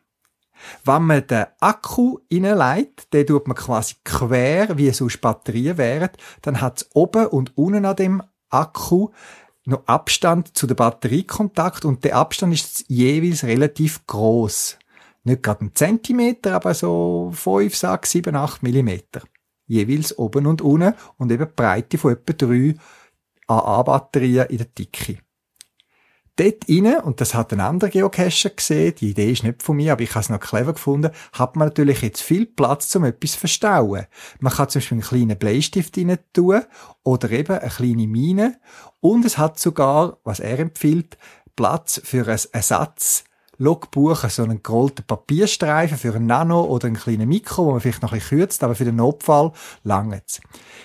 Wenn 0.86 1.04
man 1.04 1.28
den 1.28 1.46
Akku 1.60 2.18
reinlegt, 2.32 3.14
den 3.14 3.28
tut 3.28 3.48
man 3.48 3.58
quasi 3.58 3.94
quer, 4.04 4.76
wie 4.76 4.90
sonst 4.90 5.22
Batterien 5.22 5.78
wären, 5.78 6.10
dann 6.42 6.62
hat 6.62 6.82
es 6.82 6.90
oben 6.96 7.28
und 7.28 7.56
unten 7.56 7.86
an 7.86 7.96
dem 7.96 8.24
Akku 8.50 9.10
noch 9.66 9.86
Abstand 9.86 10.58
zu 10.58 10.66
der 10.66 10.74
Batteriekontakt 10.74 11.86
und 11.86 12.04
der 12.06 12.16
Abstand 12.16 12.56
ist 12.56 12.86
jeweils 12.88 13.44
relativ 13.44 14.04
groß 14.08 14.80
nicht 15.24 15.44
gerade 15.44 15.62
einen 15.62 15.76
Zentimeter, 15.76 16.56
aber 16.56 16.74
so 16.74 17.32
5, 17.34 17.76
6, 17.76 18.12
7, 18.12 18.36
8 18.36 18.64
Millimeter. 18.64 19.22
Jeweils 19.66 20.18
oben 20.18 20.46
und 20.46 20.62
unten 20.62 20.94
und 21.18 21.32
eben 21.32 21.46
die 21.46 21.54
Breite 21.56 21.98
von 21.98 22.14
etwa 22.14 22.34
3 22.34 22.76
AA-Batterien 23.48 24.48
in 24.48 24.58
der 24.58 24.68
Dicke. 24.68 25.20
Dort 26.36 26.68
rein, 26.68 27.00
und 27.02 27.22
das 27.22 27.36
hat 27.36 27.54
ein 27.54 27.60
anderer 27.60 27.92
Geocacher 27.92 28.50
gesehen, 28.50 28.96
die 29.00 29.12
Idee 29.12 29.32
ist 29.32 29.44
nicht 29.44 29.62
von 29.62 29.78
mir, 29.78 29.92
aber 29.92 30.02
ich 30.02 30.10
habe 30.16 30.22
es 30.22 30.30
noch 30.30 30.40
clever 30.40 30.74
gefunden, 30.74 31.12
hat 31.32 31.56
man 31.56 31.68
natürlich 31.68 32.02
jetzt 32.02 32.24
viel 32.24 32.48
Platz, 32.48 32.96
um 32.96 33.04
etwas 33.04 33.34
zu 33.34 33.40
verstauen. 33.40 34.08
Man 34.40 34.52
kann 34.52 34.68
zum 34.68 34.80
Beispiel 34.80 34.96
einen 34.96 35.08
kleinen 35.08 35.38
Bleistift 35.38 35.96
rein 35.96 36.18
tun 36.34 36.62
oder 37.04 37.30
eben 37.30 37.60
eine 37.60 37.70
kleine 37.70 38.08
Mine 38.08 38.60
und 39.00 39.26
es 39.26 39.38
hat 39.38 39.60
sogar, 39.60 40.18
was 40.24 40.40
er 40.40 40.58
empfiehlt, 40.58 41.20
Platz 41.56 42.02
für 42.04 42.28
ein 42.28 42.40
Ersatz 42.52 43.26
Logbuch, 43.64 44.30
so 44.30 44.44
einen 44.44 44.62
gerollten 44.62 45.06
Papierstreifen 45.06 45.98
für 45.98 46.14
ein 46.14 46.26
Nano 46.26 46.64
oder 46.66 46.88
einen 46.88 46.98
kleinen 46.98 47.30
Mikro, 47.30 47.66
wo 47.66 47.72
man 47.72 47.82
vielleicht 47.82 48.02
noch 48.02 48.12
ein 48.12 48.20
bisschen 48.20 48.40
kürzt, 48.40 48.64
aber 48.64 48.76
für 48.76 48.86
den 48.86 48.98
Notfall 48.98 49.52
langt 49.84 50.42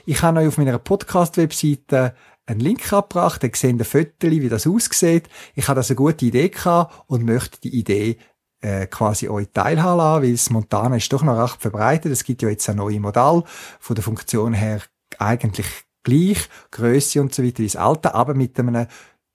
Ich 0.07 0.23
habe 0.23 0.41
euch 0.41 0.49
auf 0.49 0.59
meiner 0.59 0.79
Podcast-Webseite 0.79 2.15
einen 2.47 2.61
Link 2.61 2.93
abgebracht, 2.93 3.43
ihr 3.43 3.51
seht 3.55 3.79
ein 3.79 3.85
Foto, 3.85 4.31
wie 4.31 4.49
das 4.49 4.67
aussieht. 4.67 5.29
Ich 5.55 5.69
habe 5.69 5.81
das 5.81 5.91
eine 5.91 5.97
gute 5.97 6.25
Idee 6.25 6.49
gehabt 6.49 7.05
und 7.07 7.25
möchte 7.25 7.61
die 7.61 7.77
Idee 7.77 8.17
äh, 8.61 8.87
quasi 8.87 9.29
euch 9.29 9.49
teilhaben 9.53 9.99
lassen, 9.99 10.23
weil 10.23 10.33
das 10.33 10.51
Montana 10.51 10.97
ist 10.97 11.13
doch 11.13 11.23
noch 11.23 11.43
recht 11.43 11.61
verbreitet. 11.61 12.13
Es 12.13 12.25
gibt 12.25 12.43
ja 12.43 12.49
jetzt 12.49 12.69
ein 12.69 12.77
neues 12.77 13.01
Modell, 13.01 13.43
von 13.81 13.95
der 13.95 14.05
Funktion 14.05 14.55
her 14.55 14.81
eigentlich 15.19 15.67
gleich, 16.03 16.49
Größe 16.71 17.21
und 17.21 17.35
so 17.35 17.43
weiter 17.43 17.59
wie 17.59 17.67
das 17.67 17.77
alte, 17.77 18.15
aber 18.15 18.35
mit 18.35 18.59
einem 18.59 18.87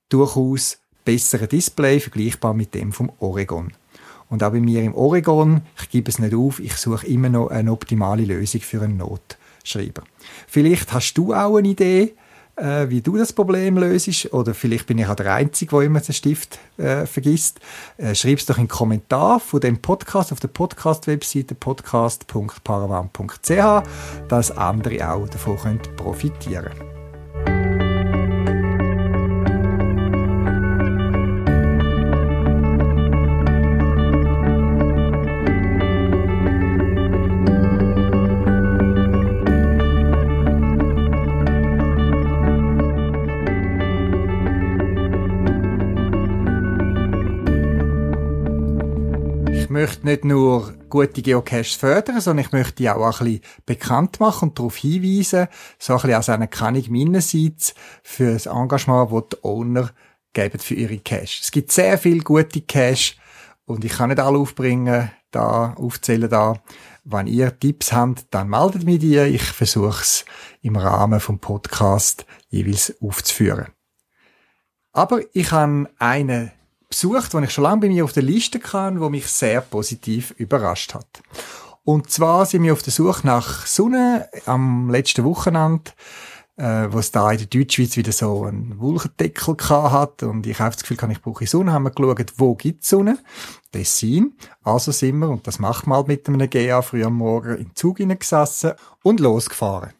durchaus 0.09 0.79
besseren 1.03 1.49
Display, 1.49 1.99
vergleichbar 1.99 2.53
mit 2.53 2.73
dem 2.73 2.91
vom 2.91 3.11
Oregon. 3.19 3.73
Und 4.29 4.43
auch 4.43 4.51
bei 4.51 4.59
mir 4.59 4.81
im 4.81 4.95
Oregon, 4.95 5.61
ich 5.79 5.89
gebe 5.89 6.09
es 6.09 6.19
nicht 6.19 6.33
auf, 6.33 6.59
ich 6.59 6.75
suche 6.75 7.07
immer 7.07 7.29
noch 7.29 7.49
eine 7.49 7.71
optimale 7.71 8.25
Lösung 8.25 8.61
für 8.61 8.81
einen 8.81 8.97
Notschreiber. 8.97 10.03
Vielleicht 10.47 10.93
hast 10.93 11.13
du 11.13 11.33
auch 11.33 11.57
eine 11.57 11.67
Idee, 11.67 12.15
äh, 12.55 12.89
wie 12.89 13.01
du 13.01 13.17
das 13.17 13.33
Problem 13.33 13.77
löst, 13.77 14.33
oder 14.33 14.53
vielleicht 14.53 14.87
bin 14.87 14.97
ich 14.97 15.07
auch 15.07 15.15
der 15.15 15.33
Einzige, 15.33 15.75
der 15.75 15.85
immer 15.85 15.99
den 15.99 16.13
Stift 16.13 16.59
äh, 16.77 17.05
vergisst. 17.05 17.59
Äh, 17.97 18.15
Schreib 18.15 18.39
es 18.39 18.45
doch 18.45 18.57
in 18.57 18.63
den 18.63 18.69
Kommentar 18.69 19.39
von 19.39 19.59
dem 19.59 19.79
Podcast 19.79 20.31
auf 20.31 20.39
der 20.39 20.49
Podcast-Webseite 20.49 21.55
podcast.paravan.ch, 21.55 23.83
dass 24.27 24.51
andere 24.51 25.11
auch 25.11 25.27
davon 25.29 25.79
profitieren 25.95 26.65
können. 26.65 26.92
Möchte 49.83 50.05
nicht 50.05 50.23
nur 50.23 50.73
gute 50.87 51.21
Geocaches 51.21 51.73
fördern, 51.73 52.21
sondern 52.21 52.45
ich 52.45 52.53
möchte 52.53 52.75
die 52.75 52.89
auch 52.89 53.19
ein 53.19 53.25
bisschen 53.25 53.41
bekannt 53.65 54.19
machen 54.21 54.49
und 54.49 54.59
darauf 54.59 54.77
hinweisen, 54.77 55.49
so 55.77 55.93
ein 55.93 55.97
bisschen 55.97 56.13
als 56.15 56.29
eine 56.29 56.47
Kennung 56.47 56.83
meinerseits 56.87 57.73
für 58.01 58.31
das 58.31 58.45
Engagement, 58.45 59.11
das 59.11 59.23
die 59.33 59.43
Owner 59.43 59.89
geben 60.31 60.59
für 60.59 60.75
ihre 60.75 60.99
Cache. 60.99 61.41
Es 61.41 61.51
gibt 61.51 61.73
sehr 61.73 61.97
viele 61.97 62.21
gute 62.21 62.61
Cache 62.61 63.15
und 63.65 63.83
ich 63.83 63.91
kann 63.91 64.09
nicht 64.09 64.21
alle 64.21 64.37
aufbringen, 64.37 65.11
da, 65.31 65.73
aufzählen 65.73 66.29
da. 66.29 66.61
Wenn 67.03 67.27
ihr 67.27 67.59
Tipps 67.59 67.91
habt, 67.91 68.27
dann 68.29 68.47
meldet 68.47 68.85
mir 68.85 68.99
die. 68.99 69.17
Ich 69.17 69.43
versuche 69.43 70.01
es 70.01 70.23
im 70.61 70.77
Rahmen 70.77 71.19
vom 71.19 71.39
Podcast 71.39 72.25
jeweils 72.47 72.95
aufzuführen. 73.01 73.67
Aber 74.93 75.19
ich 75.33 75.51
habe 75.51 75.89
einen 75.99 76.51
besucht, 76.93 77.33
den 77.33 77.43
ich 77.43 77.51
schon 77.51 77.63
lange 77.63 77.81
bei 77.81 77.87
mir 77.87 78.03
auf 78.03 78.13
der 78.13 78.23
Liste 78.23 78.59
kann, 78.59 78.99
wo 78.99 79.09
mich 79.09 79.27
sehr 79.27 79.61
positiv 79.61 80.31
überrascht 80.37 80.93
hat. 80.93 81.21
Und 81.83 82.09
zwar 82.09 82.45
sind 82.45 82.63
wir 82.63 82.73
auf 82.73 82.81
der 82.81 82.93
Suche 82.93 83.27
nach 83.27 83.65
Sonne 83.65 84.29
am 84.45 84.89
letzten 84.89 85.25
Wochenende 85.25 85.91
äh, 86.55 86.91
wo 86.91 86.99
es 86.99 87.11
da 87.11 87.31
in 87.31 87.39
der 87.39 87.47
Deutschschweiz 87.47 87.97
wieder 87.97 88.11
so 88.11 88.43
einen 88.43 88.79
Wolkendeckel 88.79 89.57
hat 89.69 90.23
und 90.23 90.45
ich 90.45 90.59
habe 90.59 90.75
das 90.75 90.83
Gefühl, 90.83 91.11
ich 91.11 91.21
brauche 91.21 91.47
Sonne, 91.47 91.73
haben 91.73 91.83
wir 91.83 91.91
geschaut, 91.91 92.33
wo 92.37 92.55
gibt 92.55 92.83
es 92.83 92.89
Sonne? 92.89 93.17
Tessin. 93.71 94.37
Also 94.63 94.91
sind 94.91 95.17
wir, 95.19 95.29
und 95.29 95.47
das 95.47 95.59
macht 95.59 95.87
man 95.87 95.97
halt 95.97 96.07
mit 96.07 96.27
einem 96.27 96.49
GA 96.49 96.81
früh 96.81 97.03
am 97.03 97.15
Morgen, 97.15 97.57
im 97.57 97.75
Zug 97.75 97.97
hineingesessen 97.97 98.73
und 99.01 99.19
losgefahren. 99.19 99.93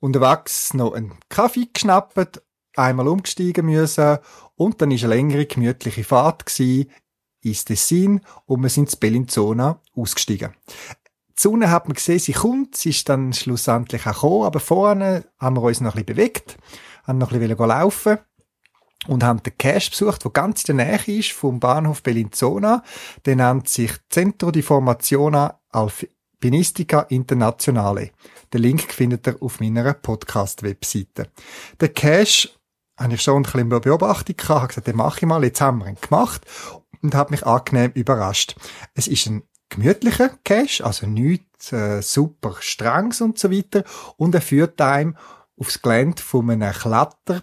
Unterwegs 0.00 0.74
noch 0.74 0.92
einen 0.92 1.12
Kaffee 1.28 1.68
geschnappt, 1.72 2.42
einmal 2.76 3.08
umgestiegen 3.08 3.66
müssen 3.66 4.18
und 4.56 4.80
dann 4.80 4.90
ist 4.90 5.04
eine 5.04 5.14
längere, 5.14 5.46
gemütliche 5.46 6.04
Fahrt 6.04 6.58
ins 6.58 7.64
Tessin 7.64 8.20
und 8.46 8.62
wir 8.62 8.70
sind 8.70 8.92
in 8.92 9.00
Bellinzona 9.00 9.80
ausgestiegen. 9.94 10.54
Die 11.36 11.40
Sonne 11.40 11.70
hat 11.70 11.88
man 11.88 11.94
gesehen, 11.94 12.20
sie 12.20 12.32
kommt, 12.32 12.76
sie 12.76 12.90
ist 12.90 13.08
dann 13.08 13.32
schlussendlich 13.32 14.06
auch 14.06 14.14
gekommen, 14.14 14.44
aber 14.44 14.60
vorne 14.60 15.24
haben 15.38 15.56
wir 15.56 15.62
uns 15.62 15.80
noch 15.80 15.96
ein 15.96 16.04
bisschen 16.04 16.16
bewegt, 16.16 16.56
haben 17.04 17.18
noch 17.18 17.32
ein 17.32 17.40
bisschen 17.40 17.68
laufen 17.68 18.18
und 19.08 19.22
haben 19.22 19.42
den 19.42 19.56
Cache 19.58 19.90
besucht, 19.90 20.24
der 20.24 20.30
ganz 20.30 20.64
in 20.64 20.76
der 20.76 20.86
Nähe 20.86 21.18
ist 21.18 21.32
vom 21.32 21.60
Bahnhof 21.60 22.02
Bellinzona. 22.02 22.82
Der 23.24 23.36
nennt 23.36 23.68
sich 23.68 23.92
Centro 24.08 24.50
di 24.50 24.62
Formazione 24.62 25.56
Alpinistica 25.70 27.00
Internationale. 27.00 28.10
Den 28.52 28.62
Link 28.62 28.92
findet 28.92 29.26
ihr 29.26 29.36
auf 29.40 29.60
meiner 29.60 29.92
Podcast-Webseite. 29.92 31.28
Der 31.80 31.88
Cache 31.88 32.50
habe 32.96 33.14
ich 33.14 33.22
schon 33.22 33.38
ein 33.38 33.42
bisschen 33.42 33.68
Beobachtung 33.68 34.36
gehabt, 34.36 34.60
habe 34.60 34.68
gesagt, 34.68 34.86
den 34.86 34.96
mache 34.96 35.18
ich 35.20 35.26
mal, 35.26 35.44
jetzt 35.44 35.60
haben 35.60 35.78
wir 35.78 35.88
ihn 35.88 35.98
gemacht 36.00 36.42
und 37.02 37.14
habe 37.14 37.32
mich 37.32 37.46
angenehm 37.46 37.92
überrascht. 37.92 38.56
Es 38.94 39.08
ist 39.08 39.26
ein 39.26 39.42
gemütlicher 39.68 40.30
Cache, 40.44 40.84
also 40.84 41.06
nichts 41.06 41.72
äh, 41.72 42.00
super 42.02 42.56
strengs 42.60 43.20
und 43.20 43.38
so 43.38 43.50
weiter. 43.50 43.84
Und 44.16 44.34
er 44.34 44.40
führt 44.40 44.80
einem 44.80 45.16
aufs 45.58 45.82
Gelände 45.82 46.22
von 46.22 46.50
einem 46.50 46.72
Kletter 46.72 47.42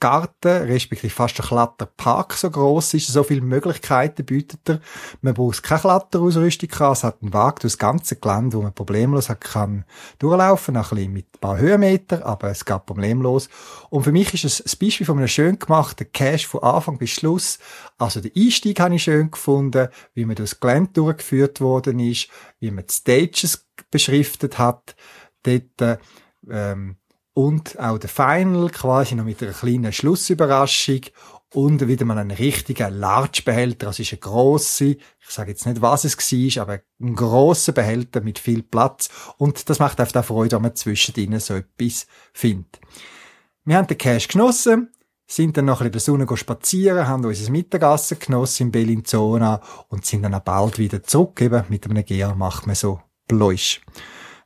Garten, 0.00 0.48
respektive 0.48 1.12
fast 1.12 1.38
ein 1.40 1.46
Kletterpark 1.46 2.32
so 2.32 2.50
groß 2.50 2.94
ist, 2.94 3.08
so 3.08 3.22
viele 3.22 3.42
Möglichkeiten 3.42 4.24
bietet 4.24 4.68
er. 4.68 4.80
Man 5.20 5.34
braucht 5.34 5.62
keine 5.62 5.82
Kletterausrüstung, 5.82 6.70
es 6.70 7.04
hat 7.04 7.22
einen 7.22 7.34
Wagen 7.34 7.58
durch 7.60 7.74
das 7.74 7.78
ganze 7.78 8.16
Gelände, 8.16 8.56
wo 8.56 8.62
man 8.62 8.72
problemlos 8.72 9.28
hat, 9.28 9.42
kann 9.42 9.84
durchlaufen, 10.18 10.76
ein 10.76 11.12
mit 11.12 11.26
ein 11.26 11.40
paar 11.40 11.58
Höhenmeter, 11.58 12.24
aber 12.24 12.48
es 12.48 12.64
geht 12.64 12.86
problemlos. 12.86 13.50
Und 13.90 14.04
für 14.04 14.12
mich 14.12 14.32
ist 14.32 14.44
es 14.44 14.60
ein 14.60 14.78
Beispiel 14.80 15.06
von 15.06 15.18
einem 15.18 15.28
schön 15.28 15.58
gemachten 15.58 16.10
Cache 16.10 16.48
von 16.48 16.62
Anfang 16.62 16.96
bis 16.96 17.10
Schluss. 17.10 17.58
Also 17.98 18.20
den 18.20 18.32
Einstieg 18.34 18.80
habe 18.80 18.94
ich 18.94 19.02
schön 19.02 19.30
gefunden, 19.30 19.88
wie 20.14 20.24
man 20.24 20.34
durch 20.34 20.50
das 20.50 20.60
Gelände 20.60 20.92
durchgeführt 20.94 21.60
worden 21.60 22.00
ist, 22.00 22.28
wie 22.58 22.70
man 22.70 22.86
die 22.86 22.94
Stages 22.94 23.68
beschriftet 23.90 24.58
hat, 24.58 24.96
dort, 25.42 26.00
ähm, 26.48 26.96
und 27.34 27.78
auch 27.78 27.98
der 27.98 28.10
Final 28.10 28.70
quasi 28.70 29.14
noch 29.14 29.24
mit 29.24 29.42
einer 29.42 29.52
kleinen 29.52 29.92
Schlussüberraschung 29.92 31.00
und 31.52 31.86
wieder 31.86 32.04
mal 32.04 32.18
einen 32.18 32.30
richtigen 32.30 32.98
Large-Behälter. 32.98 33.86
Das 33.86 33.98
ist 33.98 34.12
ein 34.12 34.20
grosser, 34.20 34.86
ich 34.86 35.28
sage 35.28 35.50
jetzt 35.50 35.66
nicht, 35.66 35.80
was 35.80 36.04
es 36.04 36.16
war, 36.16 36.62
aber 36.62 36.80
ein 37.00 37.14
grosser 37.14 37.72
Behälter 37.72 38.20
mit 38.20 38.38
viel 38.38 38.62
Platz. 38.62 39.08
Und 39.36 39.68
das 39.68 39.78
macht 39.78 40.00
einfach 40.00 40.20
auch 40.20 40.24
Freude, 40.24 40.56
wenn 40.56 40.62
man 40.62 40.76
zwischendrin 40.76 41.38
so 41.40 41.54
etwas 41.54 42.06
findet. 42.32 42.80
Wir 43.64 43.76
haben 43.76 43.88
den 43.88 43.98
Cash 43.98 44.28
genossen, 44.28 44.90
sind 45.26 45.56
dann 45.56 45.66
noch 45.66 45.80
ein 45.80 45.90
bisschen 45.90 46.14
in 46.14 46.20
der 46.20 46.26
Sonne 46.26 46.36
spazieren, 46.36 47.06
haben 47.06 47.24
unser 47.24 47.50
Mittagessen 47.50 48.18
genossen 48.18 48.64
in 48.64 48.72
Bellinzona 48.72 49.60
und 49.88 50.04
sind 50.04 50.22
dann 50.22 50.34
auch 50.34 50.40
bald 50.40 50.78
wieder 50.78 51.02
zurück. 51.02 51.40
Eben 51.40 51.64
mit 51.68 51.84
einem 51.84 52.04
GA 52.04 52.34
macht 52.34 52.66
man 52.66 52.74
so 52.74 53.00
Bläusch. 53.28 53.80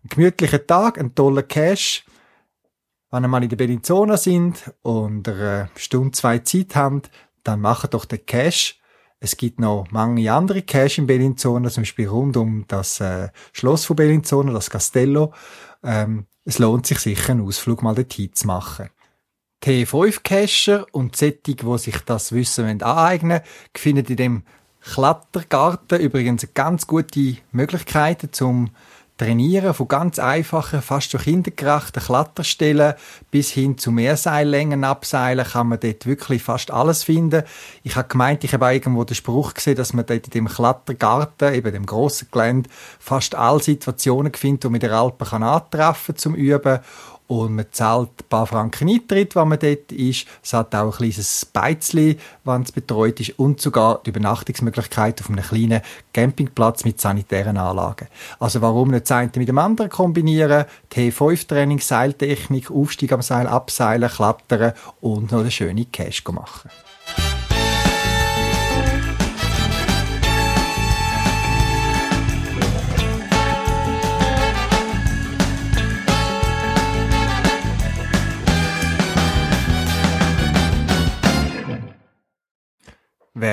Ein 0.03 0.09
gemütlicher 0.11 0.67
Tag, 0.67 0.99
ein 0.99 1.15
toller 1.15 1.43
Cash 1.43 2.05
wenn 3.15 3.23
ihr 3.23 3.29
mal 3.29 3.45
in 3.45 3.49
der 3.49 3.57
Bellinzona 3.57 4.17
sind 4.17 4.73
und 4.83 5.29
eine 5.29 5.71
Stunde, 5.77 6.11
zwei 6.11 6.41
Zeit 6.41 6.75
habt, 6.75 7.13
dann 7.45 7.61
macht 7.61 7.95
doch 7.95 8.07
den 8.07 8.27
Cash. 8.27 8.81
Es 9.21 9.37
gibt 9.37 9.61
noch 9.61 9.87
mange 9.93 10.33
andere 10.33 10.63
Cash 10.63 10.99
in 10.99 11.07
Bellinzona, 11.07 11.71
zum 11.71 11.85
Beispiel 11.85 12.09
rund 12.09 12.37
um 12.37 12.65
das 12.67 12.99
äh, 12.99 13.29
Schloss 13.53 13.85
von 13.85 13.95
Bellinzona, 13.95 14.53
das 14.53 14.69
Castello. 14.69 15.33
Ähm, 15.85 16.27
es 16.45 16.59
lohnt 16.59 16.89
sich 16.89 16.99
sicher, 16.99 17.31
einen 17.31 17.47
Ausflug 17.47 17.85
mal 17.85 17.95
dorthin 17.95 18.33
zu 18.33 18.49
machen. 18.49 18.91
T5-Cacher 19.63 20.85
und 20.91 21.15
Sättig, 21.15 21.61
die 21.61 21.79
sich 21.79 21.99
das 22.01 22.33
Wissen 22.33 22.83
aneignen 22.83 23.31
wollen, 23.31 23.43
finden 23.77 24.07
in 24.07 24.17
dem 24.17 24.43
Klettergarten 24.81 26.01
übrigens 26.01 26.49
ganz 26.53 26.89
gute 26.89 27.37
Möglichkeiten 27.53 28.33
zum 28.33 28.71
Trainieren 29.17 29.75
von 29.75 29.87
ganz 29.87 30.19
einfachen, 30.19 30.83
fast 30.83 31.13
schon 31.13 31.21
kindergerechten 31.21 32.03
Kletterstellen 32.03 32.95
bis 33.31 33.53
hin 33.53 33.79
zu 33.79 33.93
Mehrseillängen 33.93 34.83
abseilen 34.83 35.47
kann 35.47 35.69
man 35.69 35.79
dort 35.79 36.05
wirklich 36.05 36.43
fast 36.43 36.73
alles 36.73 37.05
finden. 37.05 37.45
Ich 37.85 37.95
habe 37.95 38.09
gemeint, 38.09 38.43
ich 38.43 38.53
habe 38.53 38.75
irgendwo 38.75 39.05
den 39.05 39.15
Spruch 39.15 39.55
gesehen, 39.55 39.77
dass 39.77 39.93
man 39.93 40.05
dort 40.05 40.27
in 40.27 40.31
dem 40.31 40.49
Klettergarten, 40.49 41.55
eben 41.55 41.73
dem 41.73 41.87
grossen 41.87 42.27
Gelände, 42.33 42.69
fast 42.99 43.37
alle 43.37 43.63
Situationen 43.63 44.35
findet, 44.35 44.65
die 44.65 44.69
man 44.69 44.81
in 44.81 44.89
der 44.89 44.99
Alpen 44.99 45.29
kann 45.29 45.45
antreffen 45.45 46.17
zum 46.17 46.35
Üben 46.35 46.81
und 47.27 47.55
man 47.55 47.67
zahlt 47.71 48.11
ein 48.11 48.29
paar 48.29 48.47
Franken 48.47 48.89
Eintritt, 48.89 49.35
wenn 49.35 49.49
man 49.49 49.59
dort 49.59 49.93
ist. 49.93 50.27
Es 50.43 50.53
hat 50.53 50.75
auch 50.75 50.93
ein 50.93 50.99
kleines 50.99 51.47
Beizli, 51.47 52.19
wenn 52.45 52.63
es 52.63 52.73
betreut 52.73 53.21
ist 53.21 53.39
und 53.39 53.61
sogar 53.61 54.01
die 54.05 54.11
Übernachtungsmöglichkeit 54.11 55.21
auf 55.21 55.31
einem 55.31 55.45
kleinen 55.45 55.81
Campingplatz 56.13 56.85
mit 56.85 57.01
sanitären 57.01 57.57
Anlagen. 57.57 58.09
Also 58.39 58.61
warum 58.61 58.91
nicht 58.91 59.05
das 59.05 59.13
eine 59.13 59.31
mit 59.37 59.49
dem 59.49 59.59
anderen 59.59 59.91
kombinieren? 59.91 60.67
T5-Training, 60.93 61.81
Seiltechnik, 61.81 62.71
Aufstieg 62.71 63.13
am 63.13 63.23
Seil, 63.23 63.47
Abseilen, 63.47 64.11
Klettern 64.11 64.73
und 65.01 65.33
noch 65.33 65.41
eine 65.41 65.51
schöne 65.51 65.87
Cash 65.87 66.25
machen. 66.25 66.71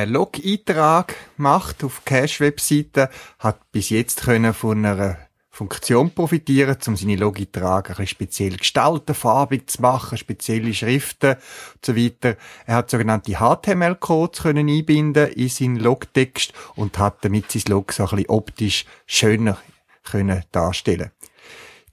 Wer 0.01 0.07
Log-Eintrag 0.07 1.13
macht 1.37 1.83
auf 1.83 2.03
Cache-Webseiten, 2.05 3.07
hat 3.37 3.71
bis 3.71 3.91
jetzt 3.91 4.21
von 4.21 4.83
einer 4.83 5.17
Funktion 5.51 6.09
profitieren, 6.09 6.75
um 6.87 6.95
seine 6.95 7.17
Log-Eintrag 7.17 7.91
ein 7.91 7.95
bisschen 7.97 8.07
speziell 8.07 8.57
gestalten, 8.57 9.13
farbig 9.13 9.69
zu 9.69 9.83
machen, 9.83 10.17
spezielle 10.17 10.73
Schriften 10.73 11.33
und 11.33 11.85
so 11.85 11.95
weiter. 11.95 12.35
Er 12.65 12.77
hat 12.77 12.89
sogenannte 12.89 13.33
HTML-Codes 13.33 14.41
können 14.41 14.69
einbinden 14.69 15.27
in 15.33 15.49
seinen 15.49 15.75
Logtext 15.75 16.51
und 16.75 16.97
hat 16.97 17.23
damit 17.23 17.51
sein 17.51 17.61
Log 17.67 17.93
so 17.93 18.01
ein 18.01 18.09
bisschen 18.09 18.29
optisch 18.31 18.85
schöner 19.05 19.59
können 20.03 20.43
darstellen. 20.51 21.11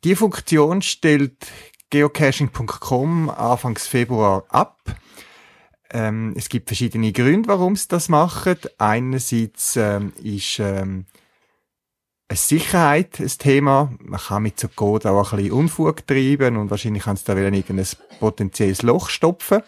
Die 0.02 0.16
Funktion 0.16 0.80
stellt 0.80 1.46
geocaching.com 1.90 3.28
Anfangs 3.28 3.86
Februar 3.86 4.44
ab. 4.48 4.78
Ähm, 5.90 6.34
es 6.36 6.48
gibt 6.48 6.68
verschiedene 6.68 7.12
Gründe, 7.12 7.48
warum 7.48 7.76
sie 7.76 7.88
das 7.88 8.08
machen. 8.08 8.56
Einerseits 8.76 9.76
ähm, 9.76 10.12
ist 10.22 10.58
ähm, 10.58 11.06
eine 12.28 12.36
Sicherheit 12.36 13.18
ein 13.20 13.28
Thema. 13.38 13.92
Man 14.00 14.20
kann 14.20 14.42
mit 14.42 14.60
so 14.60 14.68
Code 14.68 15.10
auch 15.10 15.32
ein 15.32 15.38
bisschen 15.38 15.52
Unfug 15.52 16.06
treiben 16.06 16.56
und 16.56 16.70
wahrscheinlich 16.70 17.04
kann 17.04 17.16
es 17.16 17.24
da 17.24 17.36
wieder 17.36 17.52
irgendein 17.52 17.86
potenzielles 18.20 18.82
Loch 18.82 19.08
stopfen. 19.08 19.62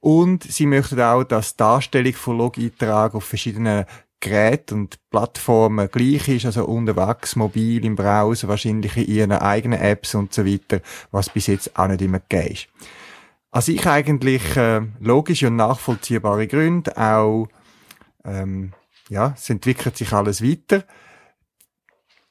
Und 0.00 0.42
sie 0.42 0.66
möchten 0.66 1.00
auch, 1.00 1.24
dass 1.24 1.52
die 1.52 1.58
Darstellung 1.58 2.14
von 2.14 2.38
Log-Eintrag 2.38 3.14
auf 3.14 3.24
verschiedenen 3.24 3.86
Geräten 4.20 4.74
und 4.74 4.98
Plattformen 5.10 5.88
gleich 5.90 6.28
ist, 6.28 6.46
also 6.46 6.64
unterwegs, 6.64 7.36
mobil, 7.36 7.84
im 7.84 7.96
Browser, 7.96 8.48
wahrscheinlich 8.48 8.96
in 8.96 9.06
ihren 9.06 9.32
eigenen 9.32 9.80
Apps 9.80 10.14
und 10.14 10.32
so 10.32 10.44
weiter, 10.46 10.80
was 11.12 11.28
bis 11.28 11.46
jetzt 11.46 11.76
auch 11.78 11.86
nicht 11.86 12.02
immer 12.02 12.20
gegeben 12.20 12.52
ist. 12.52 12.68
Also 13.56 13.72
ich 13.72 13.84
eigentlich 13.86 14.54
äh, 14.58 14.82
logische 15.00 15.46
und 15.46 15.56
nachvollziehbare 15.56 16.46
Gründe, 16.46 16.94
auch 16.94 17.48
ähm, 18.22 18.74
ja, 19.08 19.32
es 19.34 19.48
entwickelt 19.48 19.96
sich 19.96 20.12
alles 20.12 20.44
weiter. 20.44 20.84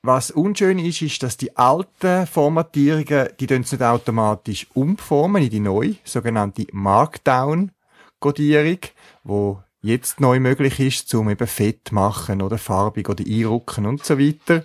Was 0.03 0.29
unschön 0.29 0.77
ist, 0.77 1.01
ist, 1.01 1.23
dass 1.23 1.35
die 1.35 1.57
alten 1.57 2.27
Formatierungen, 2.27 3.29
die 3.39 3.49
es 3.49 3.71
nicht 3.71 3.81
automatisch 3.81 4.67
umformen 4.75 5.41
in 5.41 5.49
die 5.49 5.61
neue, 5.61 5.95
sogenannte 6.03 6.67
Markdown-Codierung, 6.71 8.81
wo 9.23 9.63
jetzt 9.81 10.19
neu 10.19 10.39
möglich 10.39 10.79
ist, 10.79 11.09
zum 11.09 11.31
eben 11.31 11.47
fett 11.47 11.91
machen 11.91 12.43
oder 12.43 12.59
farbig 12.59 13.09
oder 13.09 13.23
einrücken 13.25 13.87
und 13.87 14.05
so 14.05 14.19
weiter, 14.19 14.63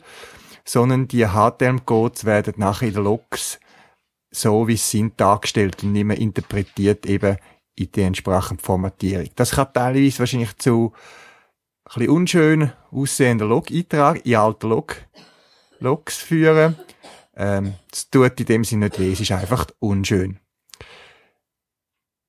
sondern 0.67 1.09
die 1.09 1.25
HTML-Codes 1.25 2.27
werden 2.27 2.53
nachher 2.59 2.89
in 2.89 2.95
den 2.97 3.05
Logs 3.05 3.59
so, 4.31 4.69
wie 4.69 4.77
sie 4.77 4.99
sind, 4.99 5.21
dargestellt 5.21 5.83
und 5.83 5.93
nicht 5.93 6.05
mehr 6.05 6.19
interpretiert 6.19 7.07
eben 7.07 7.37
in 7.75 7.91
die 7.93 8.03
entsprechende 8.03 8.63
Formatierung. 8.63 9.29
Das 9.37 9.53
kann 9.53 9.73
teilweise 9.73 10.19
wahrscheinlich 10.21 10.57
zu 10.59 10.93
ein 11.85 11.95
bisschen 11.95 12.11
unschön 12.11 12.73
aussehender 12.93 13.47
Log-Eintrag 13.47 14.25
in 14.25 14.37
alten 14.37 14.69
Log 14.69 14.97
Logs 15.81 16.19
führen. 16.19 16.77
Ähm, 17.35 17.75
es 17.91 18.11
tut 18.11 18.39
in 18.39 18.47
dem 18.47 18.65
Sinne 18.65 18.87
nicht 18.87 19.01
weh, 19.01 19.13
es 19.13 19.21
ist 19.21 19.33
einfach 19.33 19.67
unschön. 19.79 20.39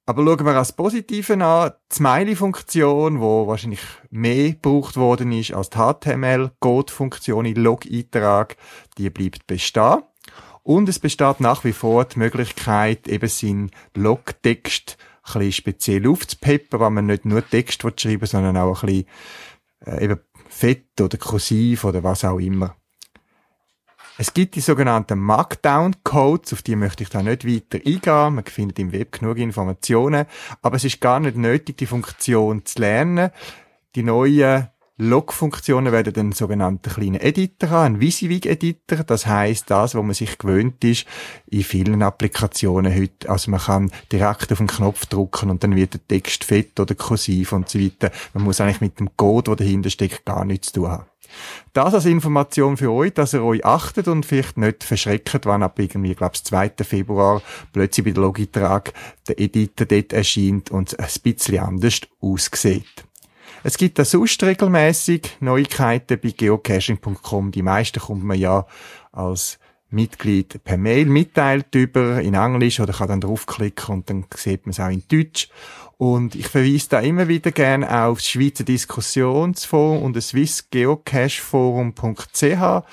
Aber 0.06 0.24
schauen 0.26 0.46
wir 0.46 0.56
als 0.56 0.72
Positive 0.72 1.34
an. 1.34 1.72
Die 1.92 1.96
Smiley-Funktion, 1.96 3.20
wo 3.20 3.48
wahrscheinlich 3.48 3.82
mehr 4.10 4.52
gebraucht 4.52 4.98
worden 4.98 5.32
ist 5.32 5.54
als 5.54 5.70
die 5.70 5.78
HTML-Code-Funktion 5.78 7.46
in 7.46 7.56
Log-Eintrag, 7.56 8.58
die 8.98 9.10
bleibt 9.10 9.46
bestehen. 9.48 10.04
Und 10.64 10.90
es 10.90 11.00
besteht 11.00 11.40
nach 11.40 11.64
wie 11.64 11.74
vor 11.74 12.06
die 12.06 12.20
Möglichkeit, 12.20 13.08
eben 13.08 13.28
seinen 13.28 13.72
Logtext 13.96 14.98
ein 15.24 15.34
bisschen 15.34 15.52
speziell 15.52 16.08
aufzupeppen, 16.08 16.80
weil 16.80 16.90
man 16.90 17.06
nicht 17.06 17.26
nur 17.26 17.48
Text 17.48 17.82
schreiben 17.82 18.26
sondern 18.26 18.58
auch 18.58 18.84
ein 18.84 18.88
bisschen 18.88 19.06
äh, 19.86 20.04
eben 20.04 20.20
fett 20.50 21.00
oder 21.00 21.18
kursiv 21.18 21.84
oder 21.84 22.04
was 22.04 22.26
auch 22.26 22.40
immer. 22.40 22.76
Es 24.18 24.34
gibt 24.34 24.56
die 24.56 24.62
sogenannten 24.62 25.18
Markdown-Codes, 25.18 26.54
auf 26.54 26.62
die 26.62 26.76
möchte 26.76 27.02
ich 27.02 27.10
da 27.10 27.24
nicht 27.24 27.48
weiter 27.48 27.80
eingehen. 27.84 28.36
Man 28.36 28.44
findet 28.46 28.78
im 28.78 28.92
Web 28.92 29.14
genug 29.14 29.38
Informationen. 29.38 30.26
Aber 30.62 30.76
es 30.76 30.84
ist 30.84 31.02
gar 31.02 31.20
nicht 31.20 31.38
nötig, 31.38 31.78
die 31.78 31.88
Funktion 31.88 32.64
zu 32.66 32.80
lernen. 32.80 33.32
Die 33.96 34.04
neuen 34.04 34.68
Log-Funktionen 35.04 35.92
werden 35.92 36.16
einen 36.16 36.32
sogenannten 36.32 36.92
kleinen 36.92 37.20
Editor 37.20 37.72
haben, 37.72 37.86
einen 37.86 38.02
Visivig-Editor. 38.02 39.04
Das 39.04 39.26
heißt, 39.26 39.72
das, 39.72 39.96
wo 39.96 40.04
man 40.04 40.14
sich 40.14 40.38
gewöhnt 40.38 40.84
ist, 40.84 41.08
in 41.48 41.64
vielen 41.64 42.04
Applikationen 42.04 42.94
heute. 42.94 43.28
Also 43.28 43.50
man 43.50 43.62
kann 43.62 43.92
direkt 44.12 44.52
auf 44.52 44.60
den 44.60 44.68
Knopf 44.68 45.08
drücken 45.08 45.50
und 45.50 45.64
dann 45.64 45.76
wird 45.76 45.96
der 45.96 46.08
Text 46.08 46.44
fett 46.44 46.80
oder 46.80 46.94
kursiv 46.94 47.52
und 47.52 47.68
so 47.68 47.80
weiter. 47.80 48.12
Man 48.36 48.44
muss 48.44 48.62
eigentlich 48.62 48.82
mit 48.82 49.00
dem 49.00 49.10
Code, 49.18 49.56
der 49.56 49.66
dahinter 49.66 49.90
steckt, 49.90 50.24
gar 50.24 50.46
nichts 50.46 50.68
zu 50.68 50.82
tun 50.82 50.90
haben. 50.90 51.06
Das 51.74 51.96
als 51.96 52.06
Information 52.06 52.78
für 52.78 52.92
euch, 52.92 53.16
dass 53.16 53.34
ihr 53.34 53.44
euch 53.44 53.66
achtet 53.66 54.08
und 54.08 54.24
vielleicht 54.24 54.58
nicht 54.58 54.84
verschreckt, 54.84 55.48
wann 55.48 55.64
ab 55.64 55.80
irgendwie, 55.80 56.14
glaube 56.14 56.34
ich, 56.36 56.44
2. 56.44 56.74
Februar 56.84 57.42
plötzlich 57.74 58.06
bei 58.06 58.12
der 58.12 58.22
Logitrag 58.22 58.94
der 59.28 59.40
Editor 59.40 59.88
dort 59.88 60.14
erscheint 60.14 60.70
und 60.70 60.94
es 61.00 61.18
ein 61.18 61.22
bisschen 61.24 61.58
anders 61.58 62.02
aussieht. 62.20 63.06
Es 63.64 63.78
gibt 63.78 64.00
da 64.00 64.06
sonst 64.06 64.42
regelmäßig 64.44 65.38
Neuigkeiten 65.40 66.20
bei 66.20 66.32
geocaching.com. 66.32 67.52
Die 67.52 67.62
meisten 67.62 68.00
kommt 68.00 68.24
man 68.24 68.40
ja 68.40 68.66
als 69.12 69.60
Mitglied 69.92 70.64
per 70.64 70.78
Mail 70.78 71.06
mitteilt 71.06 71.76
über 71.76 72.20
in 72.22 72.34
Englisch 72.34 72.80
oder 72.80 72.94
kann 72.94 73.10
dann 73.10 73.22
draufklicken 73.22 73.94
und 73.94 74.10
dann 74.10 74.26
sieht 74.36 74.66
man 74.66 74.72
es 74.72 74.80
auch 74.80 74.90
in 74.90 75.04
Deutsch. 75.08 75.50
Und 75.98 76.34
ich 76.34 76.48
verweise 76.48 76.90
da 76.90 77.00
immer 77.02 77.28
wieder 77.28 77.52
gerne 77.52 78.06
auf 78.06 78.18
das 78.18 78.30
Schweizer 78.30 78.64
Diskussionsforum 78.64 80.02
und 80.02 80.16
das 80.16 80.30
swissgeocacheforum.ch, 80.30 82.84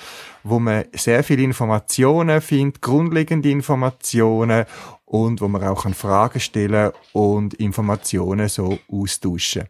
wo 0.43 0.59
man 0.59 0.85
sehr 0.93 1.23
viele 1.23 1.41
Informationen 1.41 2.39
findet, 2.41 2.83
grundlegende 2.83 3.49
Informationen 3.49 4.65
und 5.05 5.41
wo 5.41 5.47
man 5.47 5.63
auch 5.63 5.91
Fragen 5.95 6.39
stellen 6.39 6.91
und 7.13 7.55
Informationen 7.55 8.47
so 8.47 8.77
austauschen. 8.91 9.63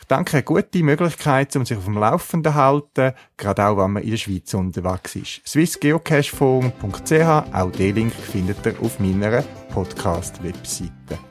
Ich 0.00 0.06
denke, 0.06 0.38
eine 0.38 0.42
gute 0.42 0.82
Möglichkeit, 0.82 1.54
um 1.56 1.64
sich 1.64 1.78
auf 1.78 1.84
dem 1.84 1.98
Laufenden 1.98 2.52
zu 2.52 2.58
halten, 2.58 3.12
gerade 3.36 3.64
auch, 3.64 3.76
wenn 3.76 3.92
man 3.92 4.02
in 4.02 4.10
der 4.10 4.16
Schweiz 4.16 4.52
unterwegs 4.54 5.14
ist. 5.14 5.42
swissgeocacheforum.ch, 5.46 7.54
auch 7.54 7.70
den 7.70 7.94
Link 7.94 8.12
findet 8.12 8.66
ihr 8.66 8.74
auf 8.80 8.98
meiner 8.98 9.42
Podcast-Webseite. 9.72 11.29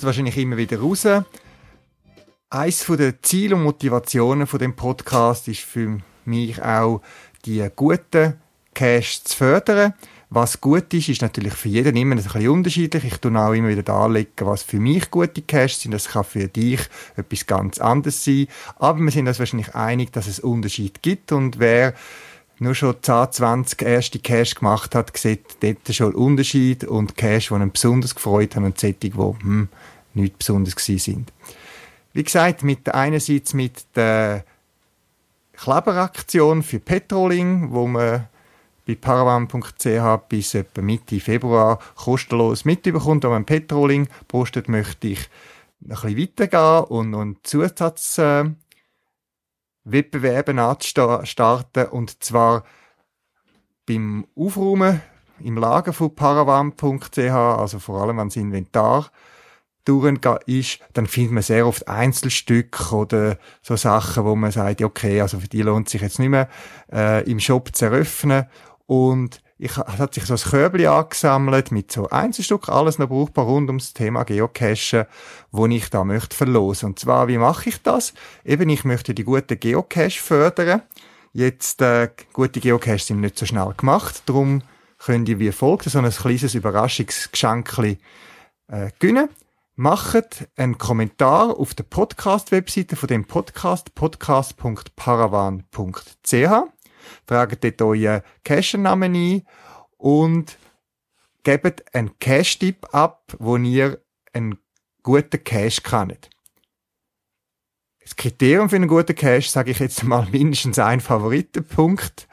Es 0.00 0.06
wahrscheinlich 0.06 0.38
immer 0.38 0.56
wieder 0.56 0.80
raus. 0.80 1.06
Eins 2.48 2.86
der 2.86 3.22
Ziele 3.22 3.54
und 3.54 3.62
Motivationen 3.62 4.46
von 4.46 4.58
dem 4.58 4.74
Podcast 4.74 5.46
ist 5.48 5.60
für 5.60 5.98
mich 6.24 6.60
auch, 6.62 7.02
die 7.44 7.68
guten 7.76 8.40
Cash 8.74 9.22
zu 9.22 9.36
fördern. 9.36 9.94
Was 10.30 10.60
gut 10.60 10.94
ist, 10.94 11.08
ist 11.08 11.22
natürlich 11.22 11.54
für 11.54 11.68
jeden 11.68 11.96
immer 11.96 12.14
ein 12.14 12.22
bisschen 12.22 12.48
unterschiedlich. 12.48 13.04
Ich 13.04 13.16
tue 13.18 13.36
auch 13.36 13.52
immer 13.52 13.68
wieder 13.68 13.82
darlegen, 13.82 14.46
was 14.46 14.62
für 14.62 14.78
mich 14.78 15.10
gute 15.10 15.42
Cash 15.42 15.74
sind. 15.74 15.92
Das 15.92 16.08
kann 16.08 16.24
für 16.24 16.48
dich 16.48 16.80
etwas 17.16 17.46
ganz 17.46 17.78
anderes 17.78 18.24
sein. 18.24 18.46
Aber 18.76 19.00
wir 19.00 19.10
sind 19.10 19.28
uns 19.28 19.38
wahrscheinlich 19.38 19.74
einig, 19.74 20.12
dass 20.12 20.28
es 20.28 20.38
Unterschied 20.38 21.02
gibt 21.02 21.32
und 21.32 21.58
wer 21.58 21.94
nur 22.60 22.74
schon 22.74 22.94
10, 23.02 23.32
20 23.32 23.82
erste 23.82 24.18
Cash 24.18 24.54
gemacht 24.54 24.94
hat, 24.94 25.16
sieht 25.16 25.56
dort 25.60 25.94
schon 25.94 26.14
Unterschied 26.14 26.84
und 26.84 27.16
Cash, 27.16 27.48
die 27.48 27.54
einen 27.54 27.72
besonders 27.72 28.14
gefreut 28.14 28.54
haben 28.54 28.66
und 28.66 28.78
solche, 28.78 28.96
die 28.98 29.12
hm, 29.12 29.68
nicht 30.14 30.38
besonders 30.38 30.76
gewesen 30.76 30.98
sind. 30.98 31.32
Wie 32.12 32.22
gesagt, 32.22 32.62
mit 32.62 32.92
einerseits 32.92 33.54
mit 33.54 33.84
der 33.96 34.44
Kleberaktion 35.54 36.62
für 36.62 36.80
Petroling, 36.80 37.72
wo 37.72 37.86
man 37.86 38.28
bei 38.86 38.94
paravan.ch 38.94 40.28
bis 40.28 40.54
etwa 40.54 40.82
Mitte 40.82 41.20
Februar 41.20 41.78
kostenlos 41.96 42.64
mitbekommt, 42.64 43.24
wenn 43.24 43.30
man 43.30 43.44
Petroling 43.44 44.08
postet, 44.28 44.68
möchte 44.68 45.08
ich 45.08 45.28
ein 45.82 45.88
bisschen 45.88 46.18
weitergehen 46.18 46.84
und, 46.84 47.14
und 47.14 47.46
Zusatz 47.46 48.18
äh, 48.18 48.44
Wettbewerben 49.84 50.58
anzustarten 50.58 51.86
und 51.86 52.22
zwar 52.22 52.64
beim 53.86 54.26
Aufräumen 54.36 55.00
im 55.40 55.56
Lager 55.56 55.92
von 55.92 56.14
paravan.ch, 56.14 57.18
also 57.18 57.78
vor 57.78 58.02
allem 58.02 58.18
wenn 58.18 58.28
das 58.28 58.36
Inventar 58.36 59.10
ist, 60.46 60.78
dann 60.92 61.06
findet 61.06 61.32
man 61.32 61.42
sehr 61.42 61.66
oft 61.66 61.88
Einzelstücke 61.88 62.94
oder 62.94 63.38
so 63.62 63.76
Sachen, 63.76 64.24
wo 64.24 64.36
man 64.36 64.52
sagt, 64.52 64.82
okay, 64.82 65.20
also 65.20 65.40
für 65.40 65.48
die 65.48 65.62
lohnt 65.62 65.88
sich 65.88 66.02
jetzt 66.02 66.18
nicht 66.18 66.28
mehr 66.28 66.48
äh, 66.92 67.28
im 67.28 67.40
Shop 67.40 67.74
zu 67.74 67.86
eröffnen. 67.86 68.46
Und 68.86 69.42
ich, 69.60 69.76
es 69.76 69.98
hat 69.98 70.14
sich 70.14 70.24
so 70.24 70.34
ein 70.34 70.40
Körbchen 70.40 70.86
angesammelt 70.86 71.70
mit 71.70 71.92
so 71.92 72.08
Einzelstück, 72.08 72.70
alles 72.70 72.98
noch 72.98 73.08
brauchbar 73.08 73.44
rund 73.44 73.68
ums 73.68 73.92
Thema 73.92 74.24
Geocachen, 74.24 75.04
wo 75.52 75.66
ich 75.66 75.90
da 75.90 76.02
möchte 76.02 76.34
verlosen. 76.34 76.88
Und 76.88 76.98
zwar, 76.98 77.28
wie 77.28 77.36
mache 77.36 77.68
ich 77.68 77.82
das? 77.82 78.14
Eben, 78.42 78.70
ich 78.70 78.84
möchte 78.84 79.12
die 79.14 79.24
guten 79.24 79.60
Geocache 79.60 80.18
fördern. 80.18 80.80
Jetzt, 81.34 81.82
äh, 81.82 82.08
gute 82.32 82.58
Geocaches 82.58 83.08
sind 83.08 83.20
nicht 83.20 83.38
so 83.38 83.44
schnell 83.44 83.74
gemacht, 83.76 84.22
darum 84.26 84.62
könnt 84.98 85.28
ihr 85.28 85.38
wie 85.38 85.52
folgt 85.52 85.84
so 85.84 85.98
ein 85.98 86.10
kleines 86.10 86.54
Überraschungsgeschenk 86.54 87.78
äh, 87.78 87.96
gewinnen. 88.98 89.28
Macht 89.76 90.48
einen 90.56 90.78
Kommentar 90.78 91.58
auf 91.58 91.74
der 91.74 91.84
Podcast-Webseite 91.84 92.96
von 92.96 93.08
dem 93.08 93.26
Podcast, 93.26 93.94
podcast.paravan.ch 93.94 96.79
tragt 97.26 97.64
dort 97.64 97.82
euren 97.82 98.22
Cache-Namen 98.44 99.14
ein 99.14 99.42
und 99.96 100.56
gebt 101.42 101.94
einen 101.94 102.18
Cache-Tipp 102.18 102.86
ab, 102.92 103.34
wo 103.38 103.56
ihr 103.56 104.00
einen 104.32 104.58
guten 105.02 105.42
Cache 105.42 105.80
kennt. 105.82 106.30
Das 108.02 108.16
Kriterium 108.16 108.68
für 108.68 108.76
einen 108.76 108.88
guten 108.88 109.14
Cache 109.14 109.48
sage 109.48 109.70
ich 109.70 109.78
jetzt 109.78 110.02
mal 110.02 110.26
mindestens 110.32 110.78
ein 110.78 111.00
Favoritenpunkt. 111.00 112.28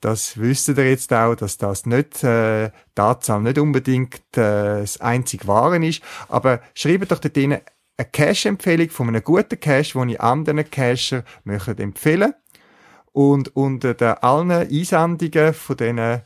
Das 0.00 0.38
wisst 0.38 0.68
ihr 0.68 0.88
jetzt 0.88 1.12
auch, 1.12 1.34
dass 1.34 1.56
das 1.56 1.84
nicht, 1.84 2.22
äh, 2.22 2.70
die 2.96 3.00
Anzahl 3.00 3.40
nicht 3.40 3.58
unbedingt 3.58 4.14
äh, 4.36 4.80
das 4.80 5.00
einzig 5.00 5.48
Wahre 5.48 5.84
ist. 5.84 6.02
Aber 6.28 6.60
schreibt 6.74 7.10
doch 7.10 7.18
dort 7.18 7.36
eine 7.36 7.62
Cache-Empfehlung 8.12 8.90
von 8.90 9.08
einem 9.08 9.24
guten 9.24 9.58
Cache, 9.58 9.98
den 9.98 10.10
ich 10.10 10.20
anderen 10.20 10.70
Cacher 10.70 11.24
möchte 11.42 11.82
empfehlen 11.82 12.34
und 13.18 13.56
unter 13.56 13.94
den 13.94 14.14
allen 14.18 14.52
Einsendungen 14.52 15.52
von 15.52 15.76
diesen 15.76 16.22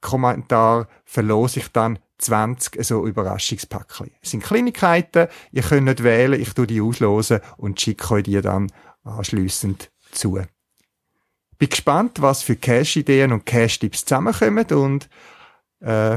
Kommentaren 0.00 0.86
verlose 1.04 1.60
ich 1.60 1.68
dann 1.68 1.98
20 2.16 2.82
so 2.82 3.06
Überraschungspäckchen. 3.06 4.10
Es 4.22 4.30
sind 4.30 4.42
Kleinigkeiten, 4.42 5.28
ihr 5.52 5.62
könnt 5.62 5.84
nicht 5.84 6.02
wählen, 6.02 6.40
ich 6.40 6.54
tue 6.54 6.66
die 6.66 6.80
auslosen 6.80 7.40
und 7.58 7.78
schicke 7.78 8.14
euch 8.14 8.22
die 8.22 8.40
dann 8.40 8.72
anschliessend 9.04 9.90
zu. 10.12 10.40
Bin 11.58 11.68
gespannt, 11.68 12.22
was 12.22 12.42
für 12.42 12.56
Cash-Ideen 12.56 13.30
und 13.30 13.44
Cash-Tipps 13.44 14.06
zusammenkommen 14.06 14.64
und 14.70 15.10
äh, 15.80 16.16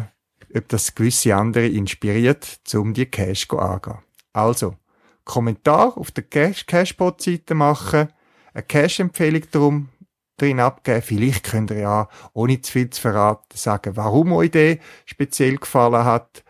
ob 0.56 0.70
das 0.70 0.96
gewisse 0.96 1.36
andere 1.36 1.68
inspiriert, 1.68 2.62
um 2.76 2.94
die 2.94 3.08
Cash 3.08 3.50
anzugehen. 3.50 3.98
Also, 4.32 4.78
Kommentar 5.26 5.98
auf 5.98 6.12
der 6.12 6.24
Cashbot-Seite 6.24 7.56
machen, 7.56 8.08
eine 8.54 8.64
Cash-Empfehlung 8.64 9.44
darum 9.52 9.90
drin 10.38 10.60
abgeben. 10.60 11.02
Vielleicht 11.02 11.44
könnt 11.46 11.72
ihr 11.72 11.80
ja, 11.80 12.10
ohne 12.34 12.62
zu 12.62 12.72
viel 12.72 12.90
zu 12.90 13.02
verraten, 13.02 13.58
sagen, 13.58 13.96
warum 13.96 14.34
euch 14.34 14.52
der 14.52 14.80
speziell 15.06 15.58
gefallen 15.58 16.06
hat. 16.06 16.44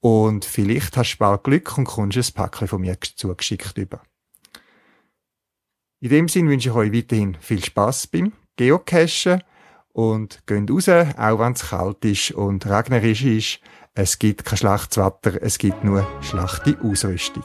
Und 0.00 0.44
vielleicht 0.44 0.96
hast 0.96 1.14
du 1.14 1.18
bald 1.18 1.44
Glück 1.44 1.76
und 1.78 1.84
kommst 1.84 2.16
ein 2.16 2.32
Päckchen 2.34 2.68
von 2.68 2.80
mir 2.80 2.96
zugeschickt 3.00 3.76
über. 3.78 4.00
In 6.00 6.10
dem 6.10 6.28
Sinne 6.28 6.50
wünsche 6.50 6.68
ich 6.68 6.74
euch 6.74 6.92
weiterhin 6.92 7.36
viel 7.40 7.64
Spaß 7.64 8.08
beim 8.08 8.32
Geocachen 8.56 9.42
und 9.92 10.46
geht 10.46 10.70
raus, 10.70 10.88
auch 10.88 11.38
wenn 11.38 11.54
es 11.54 11.70
kalt 11.70 12.04
ist 12.04 12.32
und 12.32 12.66
regnerisch 12.66 13.24
ist. 13.24 13.60
Es 13.94 14.18
gibt 14.18 14.44
kein 14.44 14.58
schlechtes 14.58 14.98
Wetter, 14.98 15.42
es 15.42 15.56
gibt 15.56 15.82
nur 15.82 16.06
schlechte 16.20 16.78
Ausrüstung. 16.82 17.44